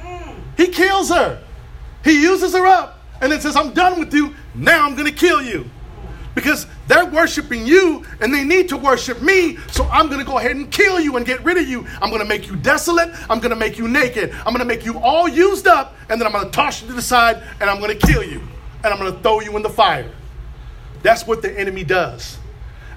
Hmm. 0.00 0.32
He 0.56 0.68
kills 0.68 1.10
her. 1.10 1.42
He 2.02 2.22
uses 2.22 2.54
her 2.54 2.66
up 2.66 3.00
and 3.20 3.30
then 3.30 3.40
says, 3.40 3.56
I'm 3.56 3.72
done 3.72 3.98
with 4.00 4.12
you. 4.14 4.34
Now 4.54 4.86
I'm 4.86 4.94
going 4.94 5.06
to 5.06 5.14
kill 5.14 5.42
you. 5.42 5.68
Because 6.36 6.66
they're 6.86 7.06
worshiping 7.06 7.66
you 7.66 8.04
and 8.20 8.32
they 8.32 8.44
need 8.44 8.68
to 8.68 8.76
worship 8.76 9.22
me. 9.22 9.56
So 9.72 9.84
I'm 9.86 10.06
going 10.06 10.20
to 10.20 10.24
go 10.24 10.36
ahead 10.38 10.54
and 10.54 10.70
kill 10.70 11.00
you 11.00 11.16
and 11.16 11.24
get 11.24 11.42
rid 11.42 11.56
of 11.56 11.66
you. 11.66 11.86
I'm 12.00 12.10
going 12.10 12.22
to 12.22 12.28
make 12.28 12.46
you 12.46 12.56
desolate. 12.56 13.08
I'm 13.30 13.40
going 13.40 13.50
to 13.50 13.56
make 13.56 13.78
you 13.78 13.88
naked. 13.88 14.32
I'm 14.40 14.52
going 14.52 14.58
to 14.58 14.66
make 14.66 14.84
you 14.84 14.98
all 14.98 15.26
used 15.26 15.66
up. 15.66 15.96
And 16.10 16.20
then 16.20 16.26
I'm 16.26 16.32
going 16.32 16.44
to 16.44 16.50
toss 16.50 16.82
you 16.82 16.88
to 16.88 16.92
the 16.92 17.00
side 17.00 17.42
and 17.58 17.70
I'm 17.70 17.80
going 17.80 17.98
to 17.98 18.06
kill 18.06 18.22
you. 18.22 18.42
And 18.84 18.92
I'm 18.92 18.98
going 18.98 19.12
to 19.12 19.18
throw 19.20 19.40
you 19.40 19.56
in 19.56 19.62
the 19.62 19.70
fire. 19.70 20.10
That's 21.02 21.26
what 21.26 21.40
the 21.40 21.58
enemy 21.58 21.84
does. 21.84 22.38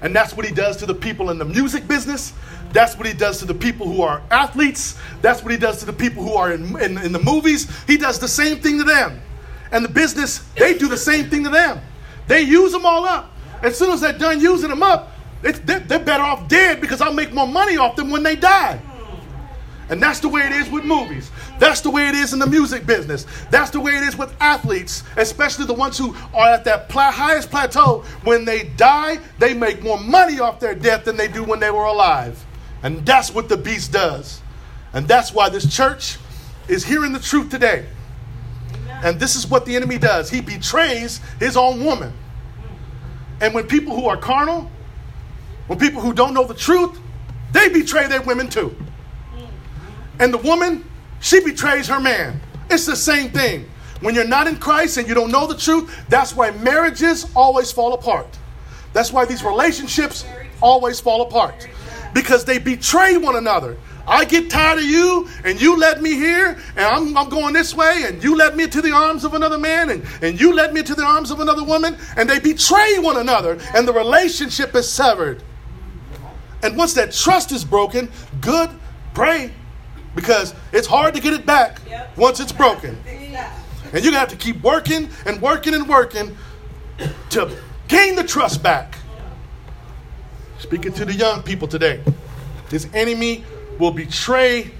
And 0.02 0.14
that's 0.14 0.36
what 0.36 0.44
he 0.44 0.52
does 0.52 0.76
to 0.78 0.86
the 0.86 0.94
people 0.94 1.30
in 1.30 1.38
the 1.38 1.44
music 1.46 1.88
business. 1.88 2.34
That's 2.72 2.96
what 2.96 3.06
he 3.06 3.14
does 3.14 3.38
to 3.38 3.46
the 3.46 3.54
people 3.54 3.86
who 3.86 4.02
are 4.02 4.22
athletes. 4.30 4.98
That's 5.22 5.42
what 5.42 5.50
he 5.50 5.58
does 5.58 5.80
to 5.80 5.86
the 5.86 5.92
people 5.92 6.22
who 6.22 6.34
are 6.34 6.52
in, 6.52 6.78
in, 6.80 6.98
in, 6.98 7.12
the 7.12 7.18
movies. 7.18 7.68
He 7.86 7.96
does 7.96 8.18
the 8.18 8.28
same 8.28 8.58
thing 8.58 8.78
to 8.78 8.84
them. 8.84 9.20
And 9.72 9.84
the 9.84 9.88
business, 9.88 10.38
they 10.56 10.76
do 10.76 10.88
the 10.88 10.96
same 10.96 11.30
thing 11.30 11.44
to 11.44 11.50
them. 11.50 11.80
They 12.28 12.42
use 12.42 12.72
them 12.72 12.86
all 12.86 13.04
up. 13.04 13.29
As 13.62 13.78
soon 13.78 13.90
as 13.90 14.00
they're 14.00 14.16
done 14.16 14.40
using 14.40 14.70
them 14.70 14.82
up, 14.82 15.12
they're, 15.42 15.80
they're 15.80 15.98
better 15.98 16.22
off 16.22 16.48
dead 16.48 16.80
because 16.80 17.00
I'll 17.00 17.12
make 17.12 17.32
more 17.32 17.46
money 17.46 17.76
off 17.76 17.96
them 17.96 18.10
when 18.10 18.22
they 18.22 18.36
die. 18.36 18.80
And 19.90 20.00
that's 20.00 20.20
the 20.20 20.28
way 20.28 20.42
it 20.42 20.52
is 20.52 20.70
with 20.70 20.84
movies. 20.84 21.32
That's 21.58 21.80
the 21.80 21.90
way 21.90 22.08
it 22.08 22.14
is 22.14 22.32
in 22.32 22.38
the 22.38 22.46
music 22.46 22.86
business. 22.86 23.26
That's 23.50 23.70
the 23.70 23.80
way 23.80 23.96
it 23.96 24.04
is 24.04 24.16
with 24.16 24.34
athletes, 24.40 25.02
especially 25.16 25.66
the 25.66 25.74
ones 25.74 25.98
who 25.98 26.14
are 26.32 26.48
at 26.48 26.64
that 26.64 26.90
highest 26.90 27.50
plateau. 27.50 28.04
When 28.22 28.44
they 28.44 28.64
die, 28.76 29.18
they 29.38 29.52
make 29.52 29.82
more 29.82 29.98
money 29.98 30.38
off 30.38 30.60
their 30.60 30.76
death 30.76 31.04
than 31.04 31.16
they 31.16 31.26
do 31.26 31.42
when 31.42 31.58
they 31.58 31.72
were 31.72 31.84
alive. 31.84 32.42
And 32.84 33.04
that's 33.04 33.34
what 33.34 33.48
the 33.48 33.56
beast 33.56 33.92
does. 33.92 34.40
And 34.92 35.08
that's 35.08 35.32
why 35.32 35.48
this 35.48 35.74
church 35.74 36.18
is 36.68 36.84
hearing 36.84 37.12
the 37.12 37.18
truth 37.18 37.50
today. 37.50 37.86
And 39.02 39.18
this 39.18 39.34
is 39.34 39.48
what 39.48 39.66
the 39.66 39.74
enemy 39.74 39.98
does 39.98 40.30
he 40.30 40.40
betrays 40.40 41.20
his 41.40 41.56
own 41.56 41.84
woman. 41.84 42.12
And 43.40 43.54
when 43.54 43.66
people 43.66 43.94
who 43.94 44.06
are 44.06 44.16
carnal, 44.16 44.70
when 45.66 45.78
people 45.78 46.00
who 46.02 46.12
don't 46.12 46.34
know 46.34 46.44
the 46.44 46.54
truth, 46.54 46.98
they 47.52 47.68
betray 47.68 48.06
their 48.06 48.22
women 48.22 48.48
too. 48.48 48.74
And 50.18 50.32
the 50.32 50.38
woman, 50.38 50.84
she 51.20 51.40
betrays 51.40 51.88
her 51.88 52.00
man. 52.00 52.40
It's 52.68 52.86
the 52.86 52.96
same 52.96 53.30
thing. 53.30 53.68
When 54.00 54.14
you're 54.14 54.26
not 54.26 54.46
in 54.46 54.56
Christ 54.56 54.96
and 54.96 55.08
you 55.08 55.14
don't 55.14 55.30
know 55.30 55.46
the 55.46 55.56
truth, 55.56 56.04
that's 56.08 56.34
why 56.34 56.50
marriages 56.52 57.26
always 57.34 57.72
fall 57.72 57.94
apart. 57.94 58.26
That's 58.92 59.12
why 59.12 59.24
these 59.24 59.42
relationships 59.42 60.24
always 60.60 61.00
fall 61.00 61.22
apart. 61.22 61.68
Because 62.12 62.44
they 62.44 62.58
betray 62.58 63.16
one 63.16 63.36
another. 63.36 63.76
I 64.10 64.24
get 64.24 64.50
tired 64.50 64.80
of 64.80 64.84
you, 64.84 65.28
and 65.44 65.60
you 65.60 65.78
let 65.78 66.02
me 66.02 66.14
here, 66.14 66.58
and 66.76 66.84
I'm, 66.84 67.16
I'm 67.16 67.28
going 67.28 67.54
this 67.54 67.74
way, 67.74 68.02
and 68.06 68.22
you 68.22 68.36
let 68.36 68.56
me 68.56 68.66
to 68.66 68.82
the 68.82 68.90
arms 68.90 69.24
of 69.24 69.34
another 69.34 69.56
man, 69.56 69.90
and, 69.90 70.04
and 70.20 70.38
you 70.38 70.52
let 70.52 70.74
me 70.74 70.82
to 70.82 70.94
the 70.96 71.04
arms 71.04 71.30
of 71.30 71.38
another 71.38 71.62
woman, 71.62 71.96
and 72.16 72.28
they 72.28 72.40
betray 72.40 72.98
one 72.98 73.18
another, 73.18 73.56
and 73.74 73.86
the 73.86 73.92
relationship 73.92 74.74
is 74.74 74.90
severed. 74.90 75.44
And 76.62 76.76
once 76.76 76.92
that 76.94 77.12
trust 77.12 77.52
is 77.52 77.64
broken, 77.64 78.10
good, 78.40 78.68
pray 79.14 79.52
because 80.14 80.54
it's 80.72 80.86
hard 80.86 81.14
to 81.14 81.20
get 81.20 81.32
it 81.32 81.46
back 81.46 81.80
yep. 81.88 82.16
once 82.16 82.40
it's 82.40 82.52
broken. 82.52 82.98
And 83.92 84.04
to 84.04 84.10
have 84.12 84.28
to 84.28 84.36
keep 84.36 84.62
working 84.62 85.08
and 85.26 85.40
working 85.40 85.74
and 85.74 85.88
working 85.88 86.36
to 87.30 87.56
gain 87.88 88.14
the 88.14 88.24
trust 88.24 88.62
back. 88.62 88.96
Speaking 90.58 90.92
to 90.92 91.04
the 91.04 91.14
young 91.14 91.42
people 91.42 91.66
today, 91.66 92.00
this 92.68 92.88
enemy 92.92 93.44
will 93.80 93.90
betray 93.90 94.70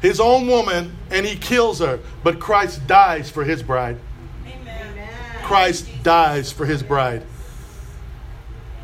his 0.00 0.20
own 0.20 0.46
woman 0.46 0.96
and 1.10 1.26
he 1.26 1.36
kills 1.36 1.80
her, 1.80 1.98
but 2.22 2.38
Christ 2.38 2.86
dies 2.86 3.30
for 3.30 3.42
his 3.42 3.62
bride. 3.62 3.98
Amen. 4.46 5.08
Christ 5.42 5.88
dies 6.02 6.52
for 6.52 6.66
his 6.66 6.82
bride. 6.82 7.24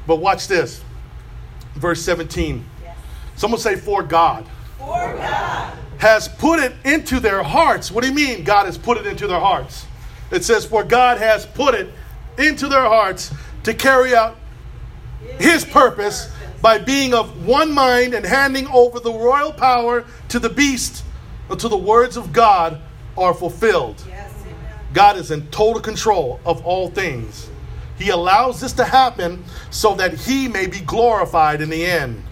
But 0.06 0.16
watch 0.16 0.48
this. 0.48 0.82
Verse 1.74 2.02
17. 2.02 2.64
Someone 3.36 3.60
say, 3.60 3.76
For 3.76 4.02
God. 4.02 4.46
For 4.78 4.86
God 4.86 5.78
has 5.98 6.28
put 6.28 6.60
it 6.60 6.74
into 6.84 7.20
their 7.20 7.42
hearts. 7.42 7.90
What 7.90 8.02
do 8.02 8.08
you 8.08 8.14
mean 8.14 8.44
God 8.44 8.66
has 8.66 8.76
put 8.76 8.98
it 8.98 9.06
into 9.06 9.26
their 9.26 9.40
hearts? 9.40 9.86
It 10.30 10.44
says, 10.44 10.64
For 10.64 10.84
God 10.84 11.18
has 11.18 11.46
put 11.46 11.74
it 11.74 11.90
into 12.38 12.68
their 12.68 12.84
hearts 12.84 13.32
to 13.62 13.74
carry 13.74 14.14
out 14.14 14.36
his 15.38 15.64
purpose 15.64 16.30
by 16.62 16.78
being 16.78 17.14
of 17.14 17.46
one 17.46 17.72
mind 17.72 18.14
and 18.14 18.24
handing 18.24 18.66
over 18.68 19.00
the 19.00 19.12
royal 19.12 19.52
power 19.52 20.04
to 20.28 20.38
the 20.38 20.50
beast 20.50 21.04
until 21.50 21.70
the 21.70 21.76
words 21.76 22.16
of 22.16 22.32
God 22.32 22.80
are 23.16 23.34
fulfilled. 23.34 24.02
God 24.92 25.16
is 25.16 25.30
in 25.30 25.46
total 25.48 25.80
control 25.80 26.40
of 26.44 26.64
all 26.64 26.88
things. 26.88 27.50
He 27.98 28.10
allows 28.10 28.60
this 28.60 28.72
to 28.74 28.84
happen 28.84 29.44
so 29.70 29.94
that 29.94 30.14
he 30.14 30.48
may 30.48 30.66
be 30.66 30.80
glorified 30.80 31.60
in 31.60 31.70
the 31.70 31.84
end. 31.84 32.22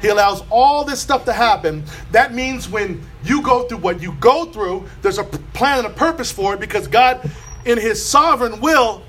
He 0.00 0.08
allows 0.08 0.42
all 0.50 0.84
this 0.84 1.00
stuff 1.00 1.24
to 1.26 1.32
happen. 1.32 1.84
That 2.10 2.34
means 2.34 2.68
when 2.68 3.04
you 3.24 3.40
go 3.40 3.68
through 3.68 3.78
what 3.78 4.02
you 4.02 4.12
go 4.18 4.46
through, 4.46 4.88
there's 5.00 5.18
a 5.18 5.24
plan 5.24 5.78
and 5.78 5.86
a 5.86 5.90
purpose 5.90 6.32
for 6.32 6.54
it 6.54 6.60
because 6.60 6.88
God, 6.88 7.30
in 7.64 7.78
His 7.78 8.04
sovereign 8.04 8.60
will, 8.60 9.02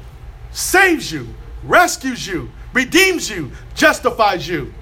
saves 0.51 1.11
you, 1.11 1.27
rescues 1.63 2.27
you, 2.27 2.49
redeems 2.73 3.29
you, 3.29 3.51
justifies 3.75 4.47
you. 4.47 4.73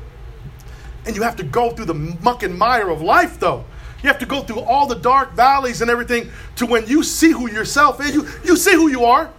And 1.05 1.15
you 1.15 1.21
have 1.23 1.35
to 1.37 1.43
go 1.43 1.71
through 1.71 1.85
the 1.85 1.93
muck 1.93 2.43
and 2.43 2.57
mire 2.57 2.89
of 2.89 3.01
life, 3.01 3.39
though. 3.39 3.65
You 4.03 4.07
have 4.07 4.19
to 4.19 4.25
go 4.25 4.41
through 4.41 4.61
all 4.61 4.87
the 4.87 4.95
dark 4.95 5.33
valleys 5.33 5.81
and 5.81 5.91
everything 5.91 6.31
to 6.55 6.65
when 6.65 6.87
you 6.87 7.03
see 7.03 7.31
who 7.31 7.49
yourself 7.49 8.01
is. 8.01 8.15
You, 8.15 8.27
you 8.43 8.57
see 8.57 8.73
who 8.73 8.87
you 8.87 9.05
are, 9.05 9.31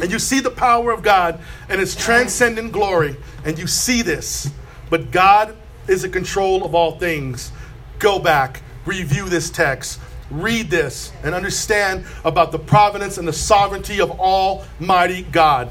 and 0.00 0.10
you 0.10 0.18
see 0.18 0.40
the 0.40 0.50
power 0.50 0.90
of 0.90 1.02
God 1.02 1.40
and 1.68 1.80
its 1.80 1.94
transcendent 1.94 2.72
glory, 2.72 3.16
and 3.44 3.58
you 3.58 3.66
see 3.66 4.02
this. 4.02 4.50
But 4.90 5.10
God 5.10 5.56
is 5.86 6.04
in 6.04 6.10
control 6.10 6.64
of 6.64 6.74
all 6.74 6.98
things. 6.98 7.52
Go 7.98 8.18
back, 8.18 8.62
review 8.84 9.28
this 9.28 9.50
text, 9.50 10.00
read 10.30 10.70
this, 10.70 11.12
and 11.22 11.34
understand 11.34 12.04
about 12.24 12.52
the 12.52 12.58
providence 12.58 13.18
and 13.18 13.26
the 13.26 13.32
sovereignty 13.32 14.00
of 14.00 14.10
Almighty 14.10 15.22
God. 15.22 15.70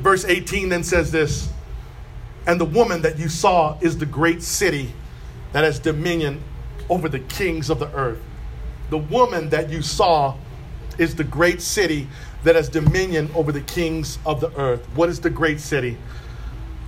Verse 0.00 0.24
18 0.24 0.68
then 0.68 0.82
says 0.82 1.10
this 1.10 1.50
And 2.46 2.60
the 2.60 2.64
woman 2.64 3.02
that 3.02 3.18
you 3.18 3.28
saw 3.28 3.78
is 3.80 3.98
the 3.98 4.06
great 4.06 4.42
city 4.42 4.92
that 5.52 5.64
has 5.64 5.78
dominion 5.78 6.42
over 6.88 7.08
the 7.08 7.20
kings 7.20 7.70
of 7.70 7.78
the 7.78 7.92
earth. 7.92 8.20
The 8.90 8.98
woman 8.98 9.48
that 9.50 9.70
you 9.70 9.82
saw 9.82 10.36
is 10.98 11.14
the 11.14 11.24
great 11.24 11.60
city 11.60 12.08
that 12.44 12.54
has 12.54 12.68
dominion 12.68 13.30
over 13.34 13.52
the 13.52 13.60
kings 13.62 14.18
of 14.24 14.40
the 14.40 14.54
earth. 14.58 14.86
What 14.94 15.08
is 15.08 15.20
the 15.20 15.30
great 15.30 15.60
city? 15.60 15.96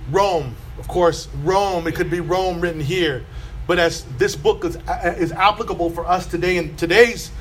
Rome 0.09 0.55
of 0.79 0.87
course, 0.87 1.27
Rome, 1.43 1.87
it 1.87 1.95
could 1.95 2.09
be 2.09 2.21
Rome 2.21 2.61
written 2.61 2.79
here. 2.79 3.25
But 3.67 3.79
as 3.79 4.05
this 4.17 4.35
book 4.35 4.63
is, 4.63 4.77
uh, 4.87 5.13
is 5.17 5.33
applicable 5.33 5.89
for 5.89 6.07
us 6.07 6.25
today 6.25 6.55
in 6.55 6.75
today's 6.77 7.31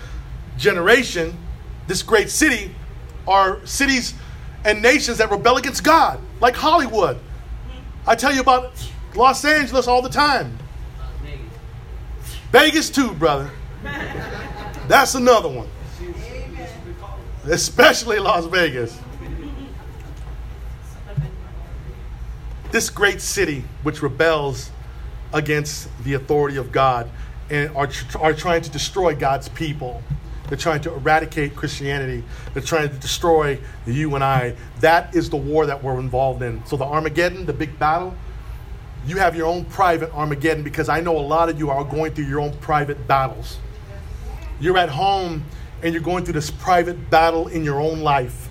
generation, 0.59 1.39
this 1.87 2.03
great 2.03 2.29
city 2.29 2.75
are 3.29 3.65
cities 3.65 4.15
and 4.65 4.83
nations 4.83 5.19
that 5.19 5.31
rebel 5.31 5.57
against 5.57 5.85
God, 5.85 6.21
like 6.41 6.57
Hollywood. 6.57 7.19
I 8.07 8.15
tell 8.15 8.33
you 8.33 8.41
about 8.41 8.73
Los 9.15 9.45
Angeles 9.45 9.87
all 9.87 10.03
the 10.03 10.09
time. 10.09 10.59
Vegas, 12.53 12.89
too, 12.91 13.13
brother. 13.13 13.51
That's 14.89 15.15
another 15.15 15.49
one. 15.49 15.69
Especially 17.45 18.19
Las 18.19 18.47
Vegas. 18.47 18.99
this 22.71 22.91
great 22.91 23.21
city 23.21 23.65
which 23.83 24.03
rebels 24.03 24.71
against 25.33 25.89
the 26.05 26.15
authority 26.15 26.57
of 26.57 26.73
God 26.73 27.11
and 27.51 27.75
are, 27.77 27.89
are 28.21 28.35
trying 28.35 28.63
to 28.63 28.71
destroy 28.71 29.15
God's 29.15 29.49
people. 29.49 30.03
They're 30.49 30.59
trying 30.59 30.81
to 30.83 30.95
eradicate 30.95 31.55
Christianity. 31.55 32.25
They're 32.55 32.63
trying 32.63 32.89
to 32.89 32.95
destroy 32.97 33.59
you 33.87 34.15
and 34.15 34.25
I. 34.25 34.55
That 34.81 35.15
is 35.15 35.29
the 35.29 35.37
war 35.37 35.67
that 35.67 35.83
we're 35.83 36.01
involved 36.01 36.43
in. 36.43 36.65
So, 36.65 36.77
the 36.77 36.85
Armageddon, 36.85 37.47
the 37.47 37.53
big 37.53 37.79
battle, 37.79 38.15
you 39.07 39.17
have 39.17 39.37
your 39.37 39.47
own 39.47 39.65
private 39.67 40.13
Armageddon 40.15 40.63
because 40.63 40.89
I 40.89 41.01
know 41.01 41.17
a 41.19 41.21
lot 41.21 41.49
of 41.49 41.59
you 41.59 41.71
are 41.71 41.85
going 41.85 42.13
through 42.13 42.27
your 42.27 42.41
own 42.41 42.53
private 42.59 43.07
battles. 43.07 43.59
You're 44.61 44.79
at 44.79 44.89
home 44.89 45.45
and 45.83 45.95
you're 45.95 46.03
going 46.03 46.25
through 46.25 46.35
this 46.35 46.51
private 46.51 47.11
battle 47.11 47.49
in 47.49 47.63
your 47.65 47.81
own 47.81 48.01
life. 48.01 48.49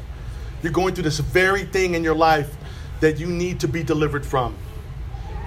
You're 0.63 0.71
going 0.71 0.95
through 0.95 1.03
this 1.03 1.19
very 1.19 1.65
thing 1.65 1.93
in 1.93 2.03
your 2.03 2.15
life 2.15 2.55
that 3.01 3.19
you 3.19 3.27
need 3.27 3.59
to 3.59 3.67
be 3.67 3.83
delivered 3.83 4.25
from. 4.25 4.55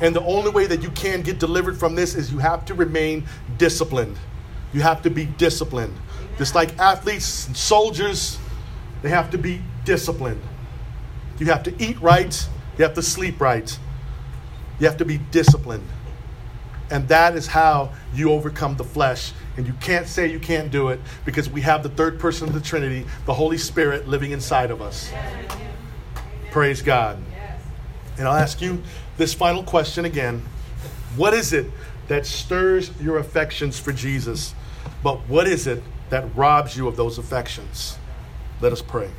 And 0.01 0.15
the 0.15 0.23
only 0.23 0.51
way 0.51 0.67
that 0.67 0.83
you 0.83 0.91
can 0.91 1.23
get 1.23 1.39
delivered 1.39 1.79
from 1.79 1.95
this 1.95 2.15
is 2.15 2.33
you 2.33 2.39
have 2.39 2.65
to 2.67 2.75
remain 2.75 3.27
disciplined. 3.59 4.17
You 4.73 4.83
have 4.83 5.03
to 5.03 5.11
be 5.11 5.27
disciplined. 5.27 5.95
Just 6.41 6.55
like 6.55 6.79
athletes 6.79 7.49
and 7.49 7.55
soldiers, 7.55 8.39
they 9.03 9.11
have 9.11 9.31
to 9.33 9.37
be 9.37 9.61
disciplined. 9.85 10.41
You 11.39 11.45
have 11.45 11.63
to 11.65 11.75
eat 11.79 12.01
right, 12.01 12.49
you 12.79 12.85
have 12.85 12.95
to 12.95 13.03
sleep 13.03 13.43
right. 13.43 13.79
You 14.79 14.87
have 14.87 14.97
to 14.97 15.05
be 15.05 15.19
disciplined. 15.19 15.87
And 16.91 17.07
that 17.09 17.37
is 17.37 17.47
how 17.47 17.93
you 18.15 18.33
overcome 18.33 18.77
the 18.77 18.85
flesh. 18.85 19.35
And 19.59 19.67
you 19.67 19.75
can't 19.83 20.07
say 20.07 20.29
you 20.29 20.41
can't 20.41 20.71
do 20.71 20.89
it 20.89 20.99
because 21.27 21.51
we 21.51 21.61
have 21.61 21.83
the 21.83 21.91
third 21.91 22.19
person 22.19 22.49
of 22.49 22.55
the 22.55 22.61
Trinity, 22.63 23.05
the 23.27 23.35
Holy 23.35 23.59
Spirit, 23.59 24.09
living 24.09 24.31
inside 24.31 24.71
of 24.71 24.81
us. 24.81 25.13
Praise 26.51 26.81
God. 26.81 27.23
And 28.17 28.27
I'll 28.27 28.39
ask 28.39 28.63
you 28.63 28.83
this 29.19 29.35
final 29.35 29.63
question 29.63 30.07
again 30.07 30.43
What 31.17 31.35
is 31.35 31.53
it 31.53 31.67
that 32.09 32.25
stirs 32.25 32.91
your 32.99 33.19
affections 33.19 33.79
for 33.79 33.93
Jesus? 33.93 34.55
But 35.03 35.19
what 35.29 35.47
is 35.47 35.67
it 35.67 35.83
that 36.11 36.37
robs 36.37 36.77
you 36.77 36.87
of 36.87 36.97
those 36.97 37.19
affections? 37.19 37.99
Let 38.61 38.73
us 38.73 38.83
pray. 38.83 39.11